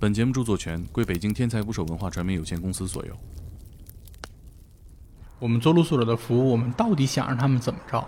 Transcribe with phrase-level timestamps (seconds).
[0.00, 3.16] 本节目著作权归北京天才捕手文化传媒有限公司所有。
[5.38, 8.04] 我们做露宿者的服务，我们到底想让他们怎么着？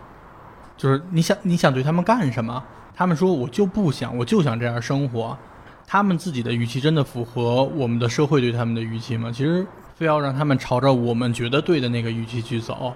[0.76, 2.62] 就是你想你想对他们干什么？
[2.94, 5.38] 他们说我就不想，我就想这样生活。
[5.86, 9.30] 他们自己的预期真的符合我们的社会对他们的预期吗？
[9.30, 9.64] 其实
[9.94, 12.92] 非要让他们朝着我们觉得对的那个预期去走，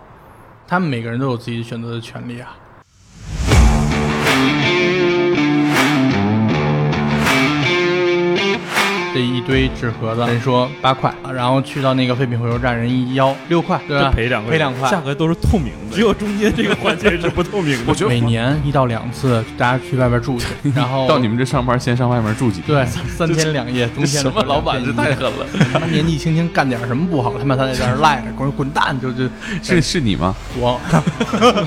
[0.66, 2.56] 他们每个人都有自己选择的权利啊。
[9.12, 14.10] 这一堆纸盒子，人说八块，然后去到那个废品回收站，人一要六块，对吧？
[14.14, 17.84] 赔两块，赔两块，价格都是透明的，只有中间这个环节是不透明的。
[17.90, 25.46] 我觉得每年一到两次，大家去外边住去， 然后到你们这上班，先上外面住几天对 三天两夜，冬天什么老板这太狠了！
[25.72, 28.98] 他妈年纪轻轻干点什么不好，他妈他在这儿赖着，滚滚蛋！
[29.00, 29.24] 就就，
[29.62, 30.34] 是是你吗？
[30.56, 30.80] 我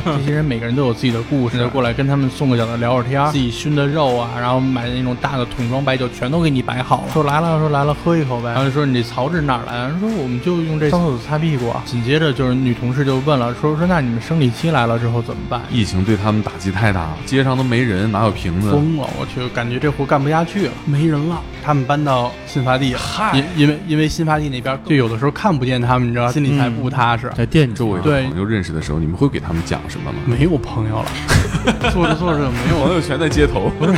[0.06, 7.14] 这些人每个人都有自己的故事，过来跟他们送个饺子聊会儿天，自己熏的肉啊，然后买的那种大的桶装白酒，全都给你摆好了。
[7.14, 8.50] 说来了，说来了，喝一口呗。
[8.50, 9.88] 然后就说你这曹是哪儿来？
[9.88, 11.74] 人说我们就用这上厕所擦屁股。
[11.86, 15.62] 紧接着就是女同事就问了，说说那你们生理期来了之后怎么办？
[15.72, 18.72] 疫情对他们打击太大了，街上都没人，哪有瓶子？
[18.72, 19.08] 疯了！
[19.20, 21.42] 我去，感觉这活干不下去了，没人了。
[21.64, 22.94] 他们搬到新发地，
[23.34, 27.32] 因因为因为新发地那边就有的时候看不见他们，你知道，心里才不踏实。
[27.36, 30.20] 在店周围的朋友认识的时候，你们会给他们讲什么吗？
[30.26, 31.06] 没有朋友了，
[31.94, 33.72] 坐着坐着没有朋友，全在街头。
[33.80, 33.94] 不是。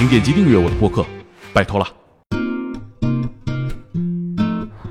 [0.00, 1.04] 请点击订阅我的播客，
[1.52, 1.86] 拜托了。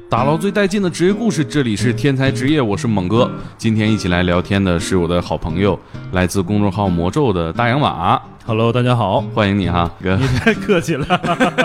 [0.07, 3.27] 打捞最带劲的职业故事，这里是天才职业，我是猛哥。
[3.57, 5.79] 今天一起来聊天的是我的好朋友，
[6.11, 8.21] 来自公众号魔咒的大洋马。
[8.49, 10.15] Hello，大家好，欢迎你哈，哥。
[10.15, 11.05] 你太客气了，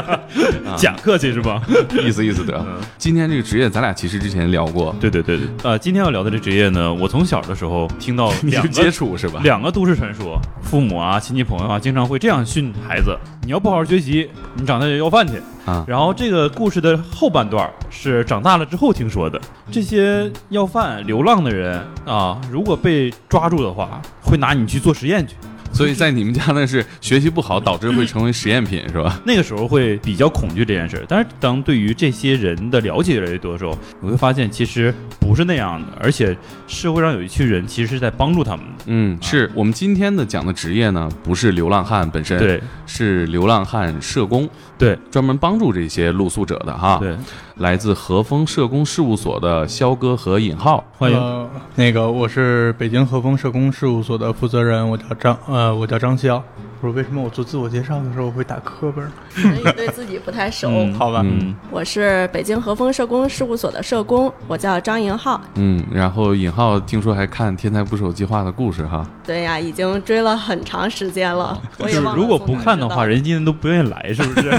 [0.76, 1.62] 假客气是吧？
[2.04, 2.62] 意思意思得。
[2.98, 4.94] 今天这个职业，咱俩其实之前聊过。
[5.00, 5.46] 对对对对。
[5.62, 9.40] 呃，今天要聊的这职业呢，我从小的时候听到两个接触是吧？
[9.42, 15.82] 两个都市传说，父母啊、亲戚朋友啊，经常会这样训孩子：你要不好好学习，你长大就要饭去啊。
[15.88, 25.34] 然后这个故事的后半段是长大了之后听说的，这些要饭流浪的人啊，如果被抓住的话，会拿你去做实验去。
[25.74, 29.20] 所以在你们家呢是学习不好导致会成为实验品是吧？
[29.26, 36.36] 那个时候会比较恐惧这件事，但是当对于这些人的了解越来越多的时候，你会发现其实不是那样的，而且
[36.68, 38.84] 社会上有一群人其实是在帮助他们的。
[38.86, 44.48] 嗯，是我们今天的讲的职业呢，不是流浪汉本身，对，是流浪汉社工，
[44.78, 46.98] 对，专门帮助这些露宿者的哈。
[47.00, 47.16] 对，
[47.56, 51.48] 来自和风社工事务所的肖哥和尹浩，欢迎。
[51.76, 55.54] 那个我是北京和风社工事务所的负责人，我叫张呃。
[55.54, 56.42] 呃，我叫张潇。
[56.84, 59.02] 我说为什么我做自我介绍的时候会打磕巴？
[59.34, 60.68] 可能对自己不太熟。
[60.98, 65.40] 好吧，嗯，我是北京和风社工事务所的社工，我叫张莹浩。
[65.54, 69.02] 嗯，然后尹浩听说还看《天才捕手计划》的故事哈。
[69.26, 71.58] 对呀，已经追了很长时间了。
[71.78, 74.50] 我也如果不看的话，人今天都不愿意来，是不是？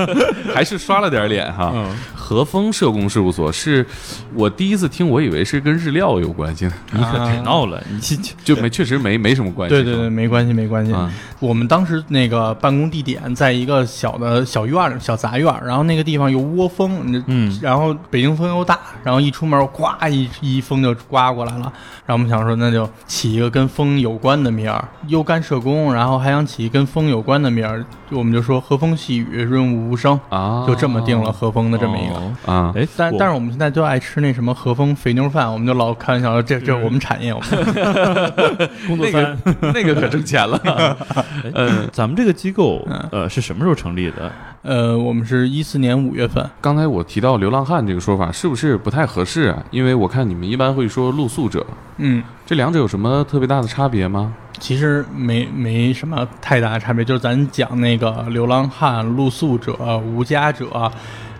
[0.54, 1.70] 还是刷了点脸哈。
[2.14, 3.84] 和风社工事务所是
[4.32, 6.66] 我第一次听，我以为是跟日料有关系。
[6.92, 8.00] 你可别闹了，你
[8.42, 9.74] 就没确实没没什么关系。
[9.74, 10.94] 对对对，没关系没关系。
[11.38, 21.72] 我们当时那个办公地点在一个小的小院儿、小杂院儿，然后那个地方又窝风，嗯，然后北京风又大，然后一出门，呱一一风就刮过来了。
[22.04, 27.82] 然后我们想说，那就起一个跟风有关的名儿，又干社工，然后还想起跟风有关的名儿，
[28.14, 32.72] 我们就说和风细雨，润物无声啊，就这么定了和风的这么一个啊。
[32.76, 39.36] 哎，但但是我们现在就爱吃那什么和风肥牛饭，我们就老开玩笑说，这这是我们产业，我们 工作餐
[39.74, 40.58] 那个可挣钱了。
[41.52, 44.30] 呃，咱们这个机构呃是什么时候成立的？
[44.62, 46.48] 呃，我们是一四年五月份。
[46.60, 49.62] 刚才我提到流浪汉这个说法是不是不太合适啊？
[49.70, 51.64] 因为我看你们一般会说露宿者。
[51.98, 54.34] 嗯，这两者有什么特别大的差别吗？
[54.58, 60.90] 其实没没什么太大的差别，就是咱讲那个流浪汉、露宿者、无家者，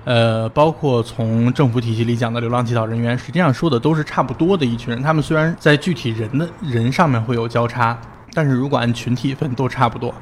[0.04, 5.02] 呃，包括从政府体系里讲的流浪乞讨人员，实际上说的都是差不多的一群人。
[5.02, 7.96] 他们虽然在具体人的人上面会有交叉。
[8.36, 10.12] 但是如果按群体分都差不多，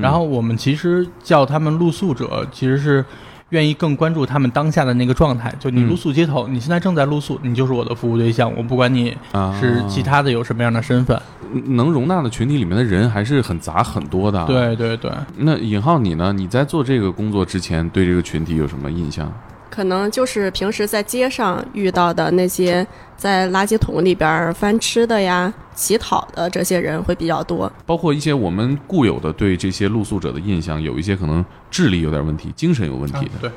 [0.00, 3.04] 然后我们其实叫他们露宿者，其实是
[3.50, 5.54] 愿意更关注他们当下的那个状态。
[5.58, 8.52] 就你露宿街头，你现在正在露宿，你就是我的服务对象。
[8.56, 9.16] 我不管你
[9.60, 11.20] 是其他的有什么样的身份，
[11.66, 14.44] 能容纳的群体里面的人还是很杂很多的。
[14.46, 15.10] 对对对。
[15.36, 16.32] 那尹浩你呢？
[16.32, 19.32] 你在做这个工作之前，对这个群体有什么印象？
[19.68, 22.86] 可能就是平时在街上遇到的那些
[23.16, 33.32] 在垃圾桶里边翻吃的呀、乞讨的这些人会比较多，包括一些我们固有的对这些露宿者的印象，有一些可能智力有点问题、精神有问题的。
[33.40, 33.50] 对，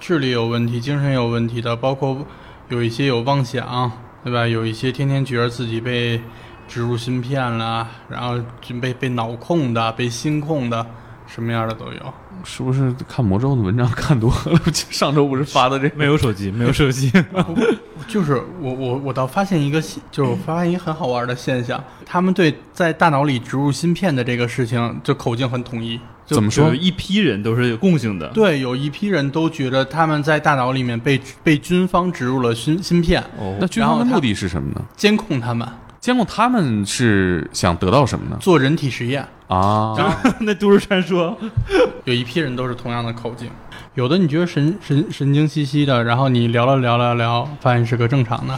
[0.00, 2.26] 智力有问题、精神有问题的，包括
[2.68, 3.90] 有一些有妄想，
[4.22, 4.46] 对吧？
[4.46, 6.20] 有一些天天觉得自己被
[6.66, 8.38] 植入芯片了，然后
[8.80, 10.84] 被被脑控的，被心控的，
[11.26, 12.14] 什么样的都有。
[12.42, 14.60] 是不是看魔咒的文章看多了？
[14.90, 17.12] 上周不是发的这没有手机，没有手机。
[18.08, 25.98] 就是我我我倒发现一个，就是发现一个很好玩的现象，他们对在大脑里植入芯片的这个事情，就口径很统一。
[26.26, 26.74] 怎么说？
[26.74, 28.28] 一批人都是有共性的。
[28.28, 33.22] 对，有一批人都觉得他们在大脑里面被被军方植入了芯芯片。
[33.38, 34.82] 哦，那军方的目的是什么呢？
[34.96, 35.66] 监控他们。
[36.04, 38.36] 监控他们是想得到什么呢？
[38.38, 39.96] 做人体实验啊！
[40.40, 41.34] 那都市传说。
[42.04, 43.48] 有一批人都是同样的口径，
[43.94, 48.54] 有的你觉得神神神经兮兮的，然后你聊了聊聊聊，发现是个正常的；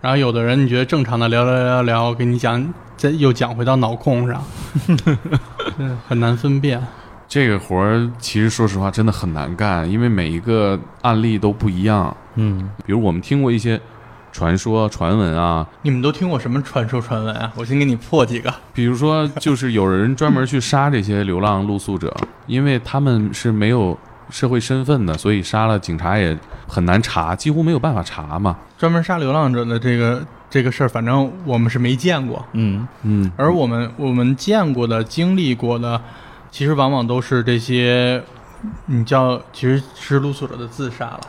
[0.00, 4.42] 然后有的人你觉得正常的，聊聊聊聊，给你讲再又讲回到脑控上，
[6.08, 6.82] 很难分辨。
[7.28, 12.16] 这个活儿其实说实话真的很难干，因为每一个案例都不一样。
[12.36, 13.78] 嗯，比如我们听过一些。
[14.38, 17.52] 传说、传闻啊，你们都听过什么传说、传闻啊？
[17.56, 18.54] 我先给你破几个。
[18.72, 23.98] 比如说，就是有人专门去杀这些流浪露宿者，因为他们是没有
[24.30, 26.38] 社会身份的，所以杀了警察也
[26.68, 28.56] 很难查，几乎没有办法查嘛。
[28.78, 32.46] 专门杀流浪者的这个这个事儿，反正我们是没见过。
[32.52, 33.32] 嗯嗯。
[33.36, 36.00] 而我们我们见过的、经历过的，
[36.52, 38.22] 其实往往都是这些，
[38.86, 41.20] 你叫其实是露宿者的自杀了。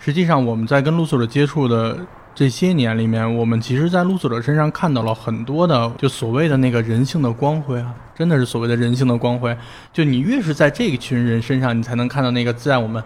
[0.00, 1.98] 实际上，我们在跟露宿者接触的。
[2.36, 9.56] 这些年里面，我们其实，在露宿者身上看到了很多的，就所谓的那个人性的光辉啊，真的是所谓的人性的光辉。
[9.90, 13.02] 就你越是在这一群人身上，你才能看到那个在我们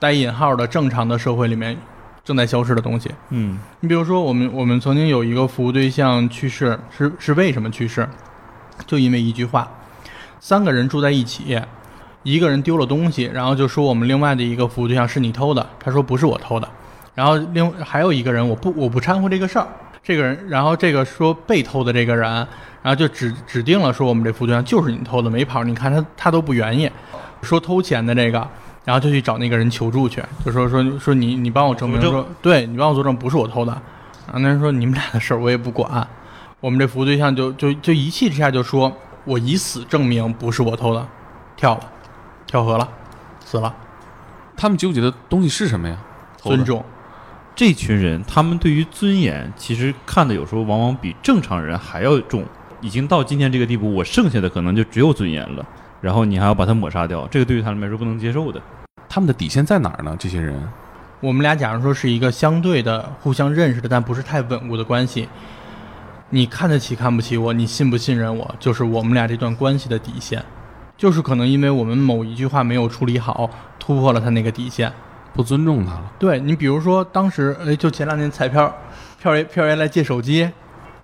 [0.00, 1.76] 带引号的正常的社会里面
[2.24, 3.08] 正在消失的东西。
[3.30, 8.08] 嗯，你比如说，我们我们曾经有一个服务对象去世，是是为什么去世？
[8.88, 9.70] 就因为一句话，
[10.40, 11.56] 三个人住在一起，
[12.24, 16.68] 一个人丢了东西，然后就说我们另外的一个服务对象是你偷的，他说不是我偷的。
[17.14, 19.66] 然后另还有一个人，我不我不掺和这个事儿。
[20.02, 22.30] 这个人，然后这个说被偷的这个人，
[22.82, 25.64] 然后就指指定了说我们这副对象就是你偷的，没跑。
[25.64, 26.90] 你看他他都不愿意
[27.40, 28.46] 说偷钱的这个，
[28.84, 33.72] 然后就去找那个人求助去，就说说说你你帮我证明说，对你帮我作证不是我偷的。
[34.26, 36.06] 然后那人说你们俩的事儿我也不管。
[36.60, 38.92] 我们这服务对象就就就一气之下就说，
[39.24, 41.06] 我以死证明不是我偷的，
[41.56, 41.80] 跳了，
[42.46, 42.86] 跳河了，
[43.42, 43.74] 死了。
[44.54, 45.96] 他们纠结的东西是什么呀？
[46.36, 46.84] 尊重。
[47.56, 52.44] 这群人，他们对于尊严其实看的有时候往往比正常人还要重。
[52.80, 55.64] 已经到今天这个地步，我剩下的可能就只有尊严了。
[56.00, 58.60] 然后你还要把它抹杀掉，这个对于他们来说不能接受的。
[59.08, 60.16] 他们的底线在哪儿呢？
[60.18, 60.60] 这些人，
[61.20, 65.28] 我们俩假如说是一个相对的互相认识的，但不是太稳固的关系。
[66.30, 70.44] 你看得起看不起我，你信不信任我，就是我们俩这段关系的底线。
[70.96, 73.48] 就是可能因为我们某一句话没有处理好，
[73.78, 74.92] 突破了他那个底线。
[75.34, 76.12] 不尊重他了。
[76.18, 78.74] 对你，比如说当时，哎，就前两年彩票，
[79.20, 80.48] 票爷票爷来借手机，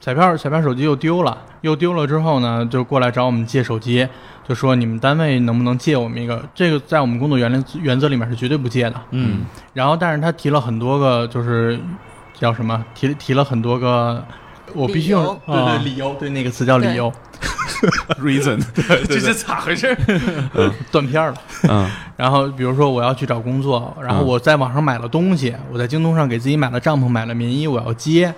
[0.00, 4.09] 彩票彩票手机又丢了，又丢了之后呢，就过来找我们借手机，
[4.49, 6.43] 就说你们单位能不能借我们一个？
[6.55, 8.94] 这个在我们工作原原则里面是绝对不借的。
[9.11, 9.44] 嗯。
[9.75, 11.79] 然后，但是他提了很多个，就是
[12.32, 12.85] 叫什么？
[12.94, 14.25] 提提了很多个，
[14.75, 17.12] 我必须用对对理由，对那个词叫理由。
[18.21, 18.61] Reason，
[19.09, 19.97] 这是咋回事？
[20.91, 21.35] 断片了。
[21.69, 28.32] 嗯， 然后比如说我要去找工作，然后我在网上买了东西，我在京东上给自己买了帐篷，买了棉衣，我要接。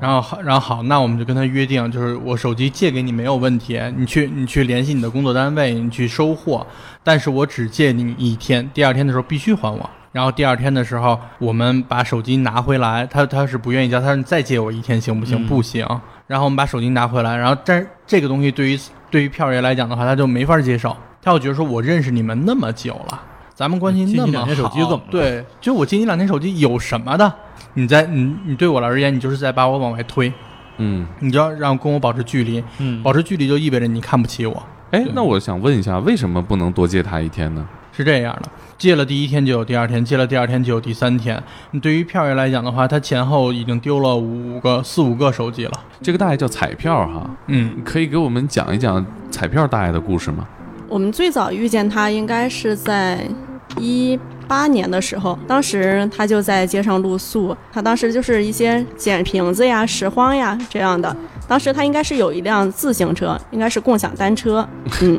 [0.00, 6.66] 然后好，然后好，那我们就跟他约定，就是我手机借给你没有问题，你去你去联系你的工作单位，你去收货，
[7.04, 9.88] 但是我只借你一天，第二天的时候必须还我。
[10.10, 15.46] 然后第二天的时候，我们把手机拿回来，他他是不愿意交，他说你再借我一天行不行？
[15.46, 15.86] 不行。
[16.28, 18.78] 然后我们把手机拿回来，然后但是这个东西对于
[19.10, 23.20] 对于票爷来讲的话，他就没法接受，他会觉得说我认识你们那么久了，
[23.54, 27.34] 咱们关系那么好，对，就我借你两天手机有什么的？
[27.74, 30.32] 你在你你对我而言，你就是在把我往外推，
[30.76, 34.62] 嗯，你就要让跟我保持距离，嗯，保持距离就意味着你看不起我。
[34.90, 37.66] 哎，那我想问一下，为什么不能多借他一天呢？
[37.98, 41.42] 是这样的，借了第一天就有第二天，借了第二天就有第三天。
[41.72, 45.72] 你对于票爷来讲的话，他前后已经丢了五个、四五个手机了。
[46.00, 50.46] 这个大爷叫彩票哈，嗯，可以给我们讲一讲彩票大爷的故事吗？
[50.88, 53.26] 我们最早遇见他应该是在
[53.78, 61.14] 一八年的时候，当时他就在街上露宿，他当时就是一些捡瓶子呀、拾荒呀这样的。
[61.48, 64.64] 当时他应该是有一辆自行车，应该是共享单车，
[65.02, 65.18] 嗯。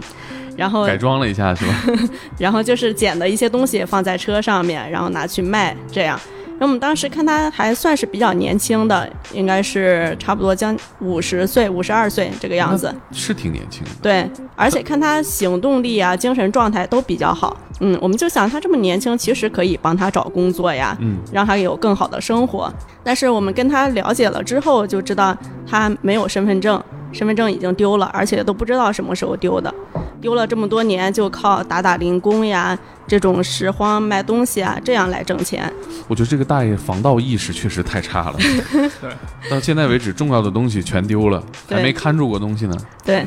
[0.60, 1.74] 然后改装了一下是吧？
[2.38, 6.20] 然后就是捡的一些东西放在车上面，然后拿去卖，这样。
[6.60, 13.90] 那我们当时看他还算是比较年轻的，应该是差不多将五十岁、五十二岁这个样子，是挺年轻的。
[14.02, 17.56] 对，而且看他行动力啊、精神状态都比较好。
[17.80, 22.72] 嗯，我们就想他这么年轻，其实可以帮他找工作呀，嗯，让他有更好的生活。
[23.04, 26.82] 但是我们跟他了解了之后，就知道他没有身份证，
[27.12, 29.74] 身份证已经丢了，而且都不知道什么时候丢的，
[30.20, 35.72] 丢了这么多年，就靠打打零工呀，这种拾荒卖东西啊，这样来挣钱。
[36.08, 38.36] 我觉得这个大爷防盗意识确实太差了。
[39.00, 39.10] 对，
[39.50, 42.76] 到现在为止，重要的东西全丢了，还没看住过东西呢。
[43.06, 43.26] 对，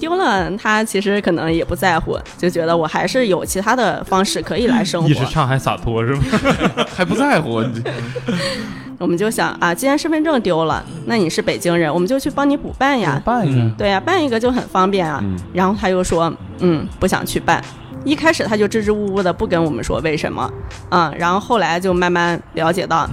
[0.00, 5.08] 丢了他其实可能也不在乎，就觉得我还是有其他的方式可以来生活。
[5.08, 6.22] 一时上海洒脱是吗？
[6.96, 7.62] 还不在乎。
[8.98, 13.20] 我们就想啊，既然身份证丢了，那你是北京人，我们就去帮你补办呀。
[13.24, 13.70] 办一个。
[13.78, 15.22] 对呀，办一个就很方便啊。
[15.52, 17.62] 然后他又说，嗯，不想去办。
[18.04, 20.50] 一开始他就支支吾吾的，不跟我们说为什么。
[20.90, 23.08] 嗯，然后后来就慢慢了解到，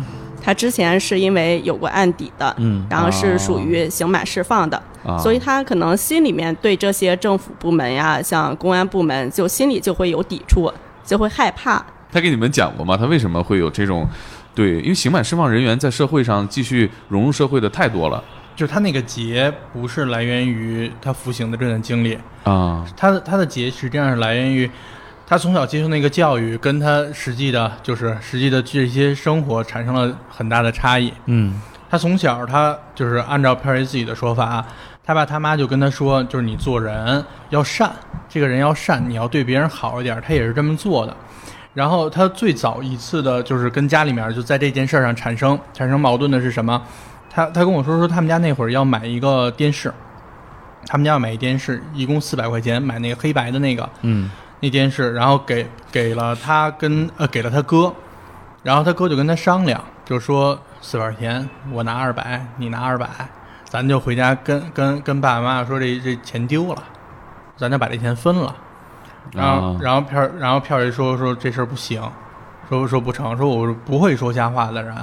[0.47, 4.81] 他之前是因为有过案底的，嗯，然后是属于刑满释放的，
[5.19, 10.71] 所以他可能心里面对这些政府部门呀，像公安部门，就心里就会有抵触，
[11.03, 11.85] 就会害怕。
[12.13, 12.95] 他给你们讲过吗？
[12.95, 14.07] 他为什么会有这种？
[14.55, 18.23] 对，因为刑满释放人员在社会上继续融入社会的太多了。
[18.55, 24.71] 就是他那个结不是来源于他服刑的这段经历啊，他的他的结实际上是来源于
[25.29, 31.12] 他从小接受那个教育，跟他实际的，就是实际的这些生活产生了很大的差异。
[31.25, 34.65] 嗯，他从小他就是按照片儿爷自己的说法，
[35.03, 37.91] 他爸他妈就跟他说，就是你做人要善，
[38.29, 40.17] 这个人要善，你要对别人好一点。
[40.25, 41.13] 他也是这么做的。
[41.74, 46.81] 然后他最早一次的就是跟家里面就在这件事上产生产生矛盾的是什么？
[47.29, 49.93] 他他跟我说说他们家那会儿要买一个电视，
[50.88, 57.93] 他们家要买一电视，一共四百块钱买那个黑白的那个，嗯，那电视，然后给给了他跟呃给了他哥，
[58.63, 63.07] 然后他哥就跟他商量，就说四百块钱我拿二百，你拿二百，
[63.65, 66.83] 咱就回家跟跟跟爸爸妈妈说这这钱丢了，
[67.55, 68.55] 咱就把这钱分了。
[69.33, 72.01] 然后，然后票，然后票爷说说这事儿不行，
[72.69, 74.95] 说说不成，说我不会说瞎话的人。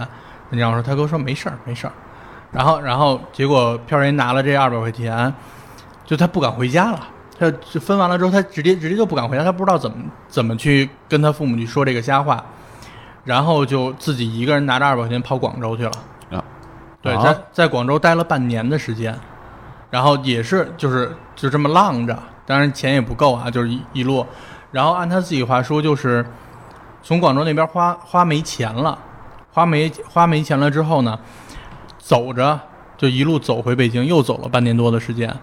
[0.50, 1.92] 然后说他哥说没事儿，没事儿。
[2.50, 5.32] 然后，然后结果票爷拿了这二百块钱，
[6.04, 7.00] 就他不敢回家了。
[7.38, 9.96] 他就分完了之后，他直接直接就不敢回家，他不知道怎么
[10.28, 12.44] 怎么去跟他父母去说这个瞎话。
[13.24, 15.92] 然后就自己一个人拿着二百块钱跑广州去了。
[16.30, 16.44] 啊，
[17.00, 19.18] 对，在在广州待了半年的时间，
[19.90, 22.18] 然后也是就是就这么浪着。
[22.44, 24.26] 当然钱也不够啊，就是一一路，
[24.70, 26.22] 然后按他自己话说，就是
[27.02, 28.98] 从广州那边花花没钱了，
[29.50, 31.18] 花没花没钱了之后呢，
[31.96, 32.60] 走着
[32.98, 35.34] 就一路走回北京，又走了半年多的时间，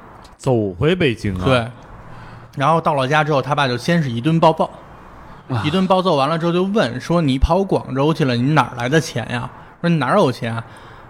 [0.42, 1.46] 走回北京啊？
[1.46, 1.68] 对，
[2.58, 4.68] 然后到了家之后，他爸就先是一顿暴揍，
[5.64, 9.48] 一顿暴揍完了之后就问说：“你跑广州去了，你哪来的钱呀？
[9.82, 10.62] 说你哪有钱？”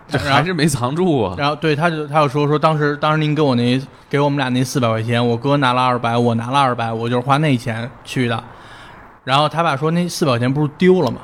[0.10, 1.36] 这还是没藏住啊！
[1.38, 8.44] 然后对，他就他就说说当时当时您给我那给我们俩那四百块钱，我哥拿了二百，我拿了二百，我就是花那钱去的。
[9.24, 11.22] 然后他爸说那四百块钱不是丢了吗？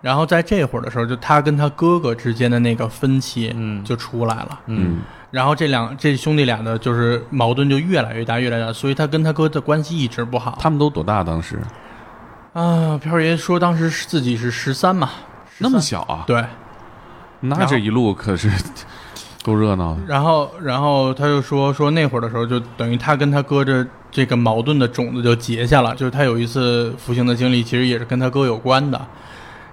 [0.00, 5.00] 然后在这会儿的时候，就他跟他哥哥之间的那个分歧，嗯，就出来了，嗯。
[5.30, 10.56] 然后这两这兄弟俩的就是矛盾就越来越大，越来越大，所以他跟他哥的关系一直不好。
[10.60, 11.58] 他们都多大当时？
[12.52, 15.10] 啊，飘爷说当时自己是十三嘛，
[15.58, 16.24] 那么小啊？
[16.26, 16.44] 对。
[17.40, 18.50] 那这一路可是
[19.42, 20.00] 够热闹的。
[20.06, 25.94] 然后，然后他就说说那会儿的时候，就等于他跟他哥这这个矛盾的种子就结下了。
[25.96, 28.98] 就是他有一次服刑的经历，其实也是跟他哥有关的。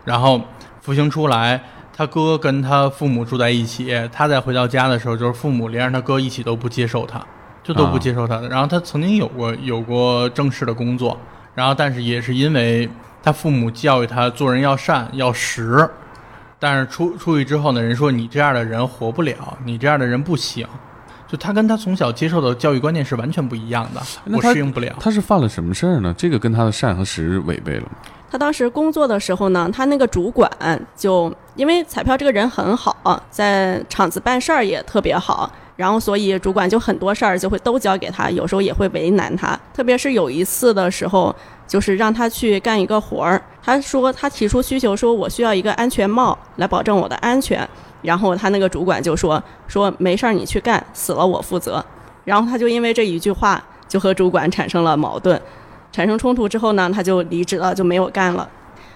[0.04, 0.42] 然后
[0.82, 1.62] 服刑出来，
[1.96, 3.94] 他哥跟他父母住在一起。
[4.12, 7.26] 他再回到家的时候，就是父母连着他哥一起都不接受他，
[7.64, 8.50] 就都不接受他的。
[8.50, 11.18] 然后他曾经有过有过正式的工作，
[11.56, 12.90] 然后但是也是因为
[13.22, 15.90] 他父母教育他做人要善要实。
[16.60, 20.66] 但是出出去之后呢，人说你这样的人活不了，你这样的人不行，
[21.28, 24.96] 就他跟他从小接受的教育观念是完全不一样的，我适应不了。
[24.98, 26.16] 他是犯了什么事儿呢？
[26.18, 27.84] 这个跟他的善和实违背了。
[28.34, 30.50] 他当时工作的时候呢，他那个主管
[30.96, 39.56] 就因为彩票这个人很好，在厂子办事儿也特别好，然后所以主管就很多事儿就会都交给他，有时候也会为难他。
[39.72, 41.36] 特别是有一次的时候，
[41.68, 43.40] 就是让他去干一个活儿。
[43.62, 47.70] 他说他提出需求，说我需要一个安全帽来保证我的安全。
[48.02, 51.86] 然后他那个主管就说说没事儿，你去干，死了我负责。
[52.26, 55.40] 然后他就因为这一句话就和主管产生了矛盾，
[55.94, 58.50] 产生冲突之后呢，他就离职了，就没有干了。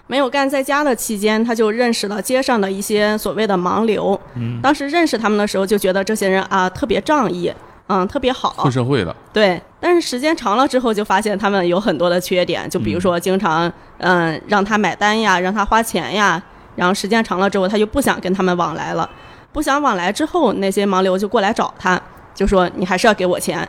[0.07, 4.19] 没有干在家的期间，他就认识了街上的一些所谓的盲流。
[4.35, 7.53] 嗯，当时认识他们的时候，就觉得这些人啊特别仗义。
[7.89, 9.15] 嗯，特别好，混社会的。
[9.31, 16.41] 对，但是时间长了之后，就发现他们有很多的缺点，就比如说经常嗯让他买单呀，让他花钱呀，
[16.75, 19.09] 然后时间长了之后，他就不想跟他们往来了，
[19.53, 21.97] 不想往来之后，那些盲流就过来找他，
[22.35, 23.65] 就说你还是要给我钱，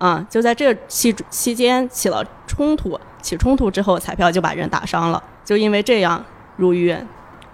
[0.00, 6.24] 啊，就在这期期间起了冲突，起冲突之后，彩票就把人打伤了，就因为这样
[6.56, 6.96] 入狱。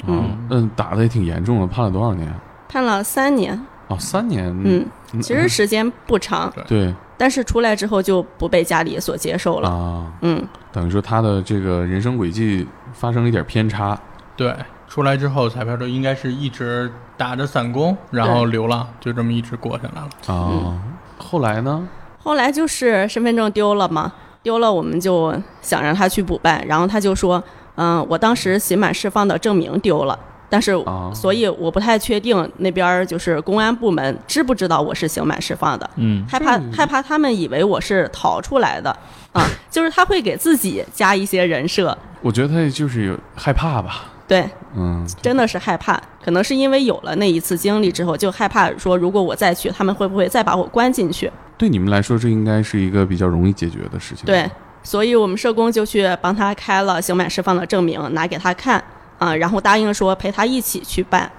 [0.07, 2.33] 嗯嗯，打的也挺严重的，判了多少年？
[2.69, 3.61] 判了三年。
[3.89, 4.85] 哦，三年，嗯，
[5.23, 13.97] 其实时间不长，对，但是出来之后就不被家里所接受了，啊，嗯，等于说他的这个人生轨迹发生了一点偏差，
[14.37, 14.53] 对，
[14.89, 20.35] 出来之后彩票就应该是一直打着散工，然后流浪，就这么一直过下来了。
[20.35, 20.79] 啊，
[21.17, 21.89] 后来呢？
[22.27, 27.41] 后来就是身份证丢了嘛，丢了我们就想让他去补办，然后他就说，
[27.77, 30.19] 嗯，我当时刑满释放的证明丢了。
[30.49, 30.73] 但是，
[31.15, 38.91] 所以我不太确定那边就是公安部门知不知道我是刑满释放的，嗯，害怕害怕他们以为我是逃出来的，
[39.33, 41.97] 啊，就是他会给自己加一些人设。
[42.23, 51.31] 我觉得他就是有害怕吧，对，嗯，真的是害怕，可能是因为有了那一次经历之后，就害怕说如果我再去，他们会不会再把我关进去？
[51.57, 54.25] 对你们来说，这应该是一个比较容易解决的事情。
[54.27, 54.51] 对，
[54.83, 58.83] 所以我们社工就去帮他开了刑满释放的证明，拿给他看。
[59.19, 61.33] 啊，然后答应说陪他一起去办，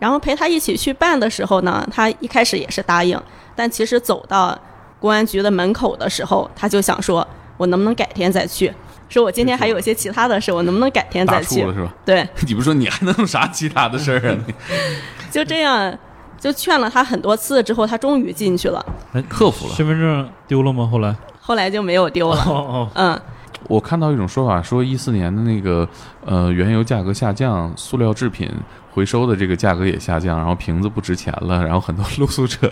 [0.00, 3.16] 然后陪他一起去办的时候呢，他一开始也是答应，
[3.54, 4.58] 但其实走到
[4.98, 7.24] 公安局的门口的时候，他就想说，
[7.56, 8.72] 我能不能改天再去？
[9.08, 11.62] 说我今天还有一些其他的事，我能不能改天再去？
[11.64, 11.92] 了是吧？
[12.04, 14.36] 对， 你不说你还能有啥其他的事儿啊？
[15.30, 15.96] 就这样，
[16.38, 19.74] 就劝了他很多次之后，他终于进去了，哎克服了。
[19.74, 20.88] 身份证丢了吗？
[20.90, 21.14] 后来？
[21.40, 22.42] 后来就没有丢了。
[22.46, 23.20] 哦哦，嗯。
[23.68, 25.88] 我看到一种说法，说一四年的那个
[26.24, 28.48] 呃原油价格下降，塑料制品
[28.92, 32.70] 回收的这个价格也下降，然后瓶子不值钱了，然后很多 露宿者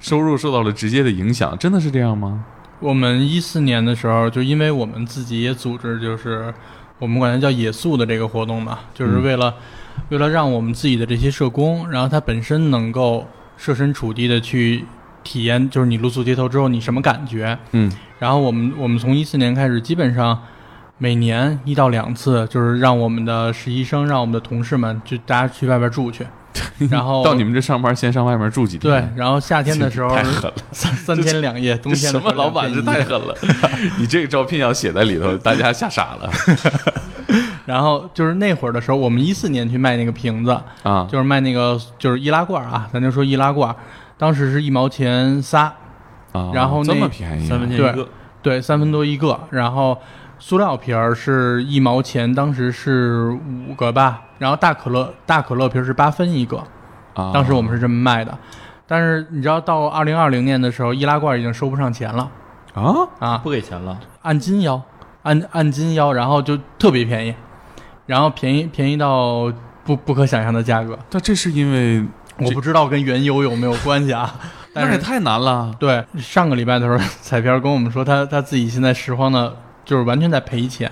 [0.00, 2.42] 收入受到了直接的影响，真的是这样吗？
[2.80, 6.52] 我们一四年的时候，就因为我们自己也组织，就是
[6.98, 9.54] 我们管它叫野宿的这个活动嘛，就是为了
[10.10, 13.26] 为了让我们自己的这些社工，然后他本身能够
[13.56, 14.84] 设身处地的去。
[15.26, 17.58] 体验就是你露宿街头之后你什么感觉？
[17.72, 20.38] 嗯，然后我们我们从一四年开始，基本上
[20.98, 26.26] 每年一到两次，就是让我们的实习生、让我们的同事们就大家去外边住去，
[26.90, 28.92] 然后到你们这上班先上外面住几天。
[28.92, 33.34] 对，然后夏天的 时候太狠了， 三三天两夜，冬天什么老板这太狠了？
[33.98, 36.30] 你这个招聘要写在里头，大家吓傻了。
[37.64, 40.50] 然后就是那会儿的时候，我们一四年去卖那个瓶子
[40.82, 43.74] 啊，就是卖那个就是易拉罐啊，咱就说易拉罐。
[44.18, 45.72] 当时是一毛钱仨，
[46.32, 48.08] 啊，然后这么便宜，三分钱一个，
[48.42, 49.38] 对，三分多一个。
[49.50, 49.98] 然后
[50.38, 54.22] 塑料瓶儿是一毛钱，当时是五个吧。
[54.44, 56.58] 然后大可乐大可乐瓶是八分一个，
[57.14, 58.36] 啊，当时我们是这么卖的。
[58.86, 62.30] 但是你知道，到二零二零年的时候，易拉罐已经收不上钱了，
[62.74, 64.82] 啊啊，不给钱了，按斤要，
[65.22, 67.34] 按按斤要，然后就特别便宜，
[68.04, 69.50] 然后便宜便宜到
[69.82, 70.98] 不不可想象的价格。
[71.08, 72.04] 但这是因为。
[72.36, 74.34] 我不知道跟原油有没有关系啊？
[74.74, 75.72] 那也太难了。
[75.78, 80.90] 对，上个礼拜的时候，彩票跟我们说，他他自己现在拾荒的，就是完全在赔钱，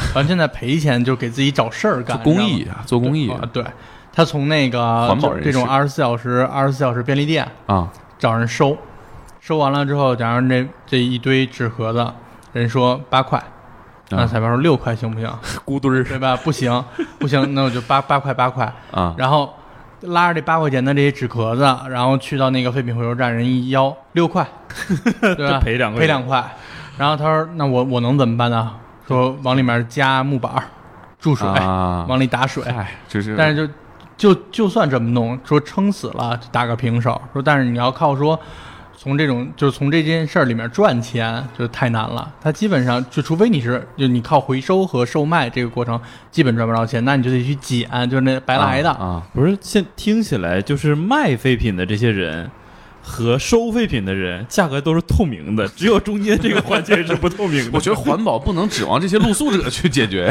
[0.14, 2.18] 完全在赔钱，就给自己找事儿干。
[2.22, 3.40] 公益啊，做公益啊。
[3.52, 3.64] 对，
[4.12, 8.76] 他从那个环保这种二十四小时二十四小时便利店啊找人收，
[9.40, 12.06] 收完了之后，假如这这一堆纸盒子，
[12.52, 13.42] 人说八块，
[14.10, 15.30] 那彩票说六块行不行？
[15.64, 16.36] 咕墩儿，对吧？
[16.36, 16.84] 不行，
[17.18, 19.52] 不行，那我就八八块八块啊，然后。
[20.02, 24.46] 拉着这八块钱的这些纸壳子，然后去到那个废品回收站，人一要六块，
[25.20, 25.58] 对吧？
[25.58, 26.40] 赔两赔两块。
[26.96, 28.70] 然后他说：“那我我能怎么办呢？”
[29.08, 30.62] 说往里面加木板，
[31.18, 32.62] 注水，往里打水。
[33.08, 33.66] 就是，但是
[34.16, 37.20] 就就就算这么弄，说撑死了打个平手。
[37.32, 38.38] 说但是你要靠说。
[39.00, 45.98] 从这种就是从这件事儿里面赚钱就太难了，它基本上就除非你是就你靠回收和售卖这个过程
[46.32, 49.22] 基本赚不着钱，那你就得去捡，就是那白来的啊。
[49.32, 52.50] 不是，现听起来就是卖废品的这些人
[53.08, 57.70] 和收废品的人价格都是透明的， 只有中间这个环节是不透明的。
[57.72, 60.26] 我觉得环保不能指望这些露宿者去解决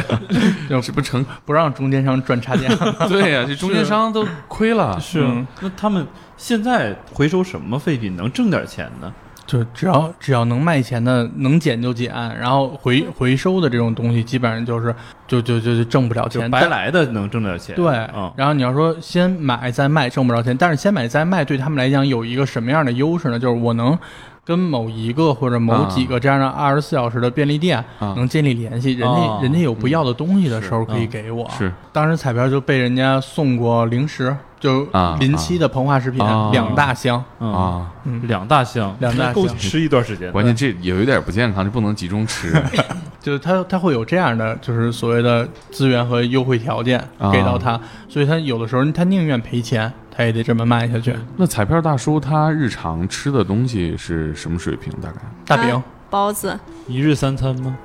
[0.69, 2.67] 呀， 这不成不让中间商赚差价。
[3.09, 4.99] 对呀，这中间商都亏了。
[4.99, 5.27] 是，
[5.59, 6.05] 那他们。
[6.37, 9.11] 现在回收什么废品能挣点钱呢？
[9.47, 14.93] 就只要只要能卖钱的，能捡就捡，然后回回收的这种东西，基本上就是
[15.27, 17.75] 就就就就挣不了钱，白来的能挣点钱。
[17.75, 17.91] 对，
[18.35, 23.39] 然后你要说先买再卖挣不着钱，但是先买再卖对他们来讲有一个什么样的优势呢？
[23.39, 23.97] 就是我能。
[24.45, 31.45] 跟某一个或者某几个这样的二十四小时的便利店能建立联系，人家人家有不要的东西的时候可以给我。
[31.49, 34.87] 是，当时彩票就被人家送过零食，就
[35.19, 37.91] 临期的膨化食品两大箱啊，
[38.23, 40.31] 两大箱，两大箱吃一段时间。
[40.31, 42.53] 关键这有一点不健康，就不能集中吃。
[43.21, 49.91] 就是他他会有这样的，就是所谓的资源和优惠条件给到他，所以他有的时候他宁愿赔钱。
[50.19, 51.15] 他也得这么卖下去。
[51.35, 54.91] 那彩票大叔他日常吃的东西是什么水平？
[54.99, 57.77] 大概大饼、包子，一日三餐吗？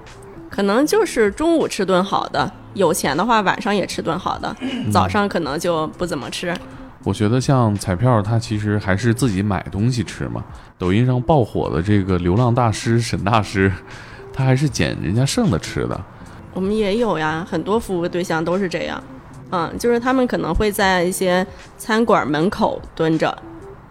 [0.48, 4.54] 可能就是中午吃顿好的，有钱的话晚上也吃顿好的，
[4.92, 6.54] 早上可能就不怎么吃。
[7.04, 10.42] 我觉得像彩票，它其实还是自己买东西吃嘛。
[10.78, 13.72] 抖音上爆火的这个流浪大师沈大师，
[14.32, 16.00] 他还是捡人家剩的吃的。
[16.54, 19.02] 我们也有呀，很多服务对象都是这样，
[19.50, 21.44] 嗯，就是他们可能会在一些
[21.76, 23.36] 餐馆门口蹲着，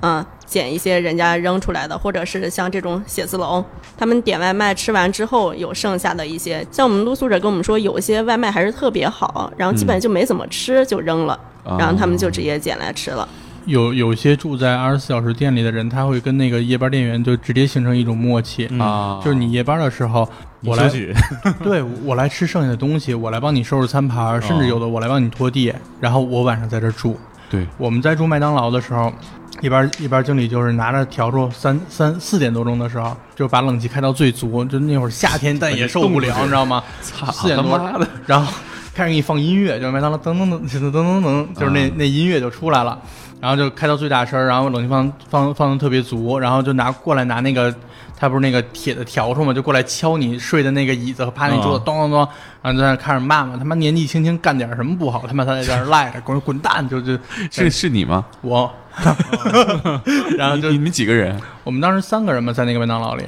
[0.02, 3.64] 嗯，捡一些人家扔出来的，或者是像这种写字楼，
[3.98, 11.40] 他们点外卖吃完之后有剩下的一些，像我们露宿者跟我们说，有一些外卖还是特别好，然后基本就没怎么吃就扔了，
[11.78, 13.28] 然后他们就直接捡来吃了。
[13.66, 20.28] 有有些住在二十四小时店里的人，他会跟那个夜班店员就直接形成一种默契啊，就是你夜班的时候，
[20.64, 20.90] 我来，
[21.64, 27.16] 对我来吃剩下的东西，我来帮你收拾餐盘，甚至有的我来帮你拖地，然后我晚上在这住。
[27.52, 29.14] 对，我们在住麦当劳的时候，
[29.62, 36.84] 一边一边经理就是拿着笤帚，三三四点多钟的时候，就把冷气开到最足，就那会儿夏天但也受不了，你知道吗？
[37.02, 37.80] 四点多，
[38.26, 38.52] 然后
[38.94, 43.00] 开始给你放音乐，就是麦当劳噔噔噔噔噔噔噔，就是那那音乐就出来了。
[43.40, 47.74] 然后就开到最大声，然后冷气放放放的特别足，然后就拿过来拿那个，
[48.16, 52.20] 他不是那个铁的笤帚嘛，就过来敲你睡的那个椅子和趴那桌子，咚咚咚，
[52.62, 57.18] 然后在那开始骂嘛，他妈年纪轻轻干点什么不好，他妈他在这儿赖着，滚滚蛋，就就，
[57.50, 58.24] 是是你吗？
[58.42, 58.72] 我，
[60.38, 61.40] 然后就你们几个人？
[61.64, 63.24] 我们当时三个人嘛，在那个麦当劳里。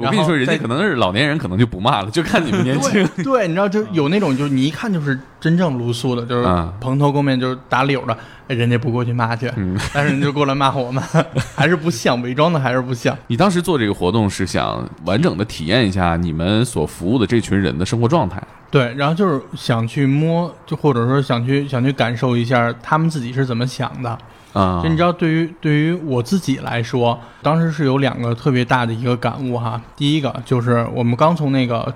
[0.00, 3.04] 我跟你说，人家可能是老年人，可能就不骂了，就看你们年轻。
[3.24, 6.44] 对，你知道，就有那种，就是你一看就是真正露宿的，就是
[6.80, 9.50] 蓬头垢面，就是打绺的，人家不过去骂去，
[9.92, 11.02] 但是人就过来骂我们，
[11.56, 13.18] 还是不像，伪装的还是不像。
[13.26, 18.40] 你当时做这个活动是想完整的体验一下你们所服务的这群人的生活状态。
[18.70, 24.16] 对，然后就是想去摸，就或者说想去想去感受一下他们自己是怎么想的。
[24.58, 29.80] 啊，就你知道，对于对于我自己来说，当时是有两个特别大的一个感悟哈。
[29.94, 31.94] 第一个就是我们刚从那个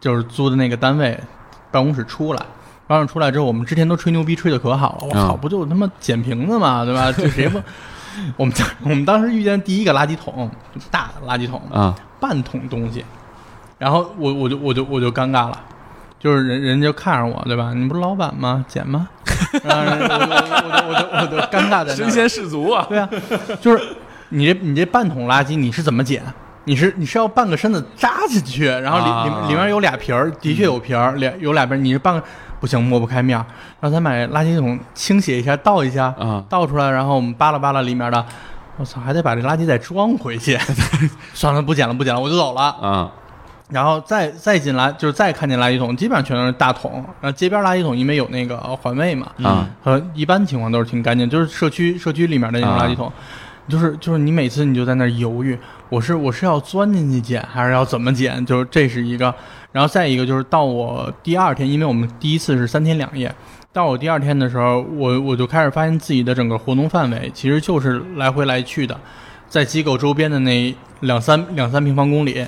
[0.00, 1.18] 就是租的那个单位
[1.70, 2.40] 办公室出来，
[2.86, 7.12] 办公室出来之后，我们之前都吹牛逼吹的可好了，我操，不就他妈捡瓶子嘛，对吧？
[7.12, 7.60] 这谁不？
[8.36, 10.50] 我们我们当时遇见第一个垃圾桶，
[10.90, 13.04] 大垃圾桶啊，半桶东西，
[13.78, 15.60] 然后我我就我就我就尴尬了。
[16.18, 17.72] 就是人人就看着我，对吧？
[17.74, 18.64] 你不是老板吗？
[18.68, 19.08] 捡吗？
[19.62, 21.94] 然后我就我就我就我就尴尬在那。
[21.94, 22.84] 身先士卒啊！
[22.88, 23.08] 对啊，
[23.60, 23.82] 就是
[24.30, 26.22] 你这你这半桶垃圾你是怎么捡？
[26.64, 32.22] 你是你是要半个身子扎进去，然后里里里面有俩皮儿，的确有皮儿，两有俩皮儿，你是半个
[32.60, 33.42] 不行，抹不开面，
[33.80, 36.14] 让咱把垃圾桶倾斜一下，倒一下，
[36.48, 38.22] 倒出来，然后我们扒拉扒拉里面的，
[38.76, 40.58] 我操，还得把这垃圾再装回去。
[41.32, 42.62] 算了，不捡了，不捡了，我就走了。
[42.82, 43.10] 啊。
[43.70, 47.04] 然后再再进来，就是再看见垃圾桶，基本上全都是大桶。
[47.20, 51.28] 然后街边垃圾桶因为有那个环卫嘛，啊，和一般情况都是挺干净。
[51.28, 53.12] 就是社区社区里面的那种垃圾桶，
[53.68, 55.58] 就是就是你每次你就在那犹豫，
[55.90, 58.44] 我是我是要钻进去捡，还是要怎么捡？
[58.46, 59.34] 就是这是一个。
[59.70, 63.30] 然后再一个就是到我第二天，因为我们第一次是三天两夜，
[63.70, 68.98] 到我第二天的时候，我我就开始发现自己的整个活动范围其实就是来回来去的，
[69.46, 72.46] 在机构周边的那两三两三平方公里。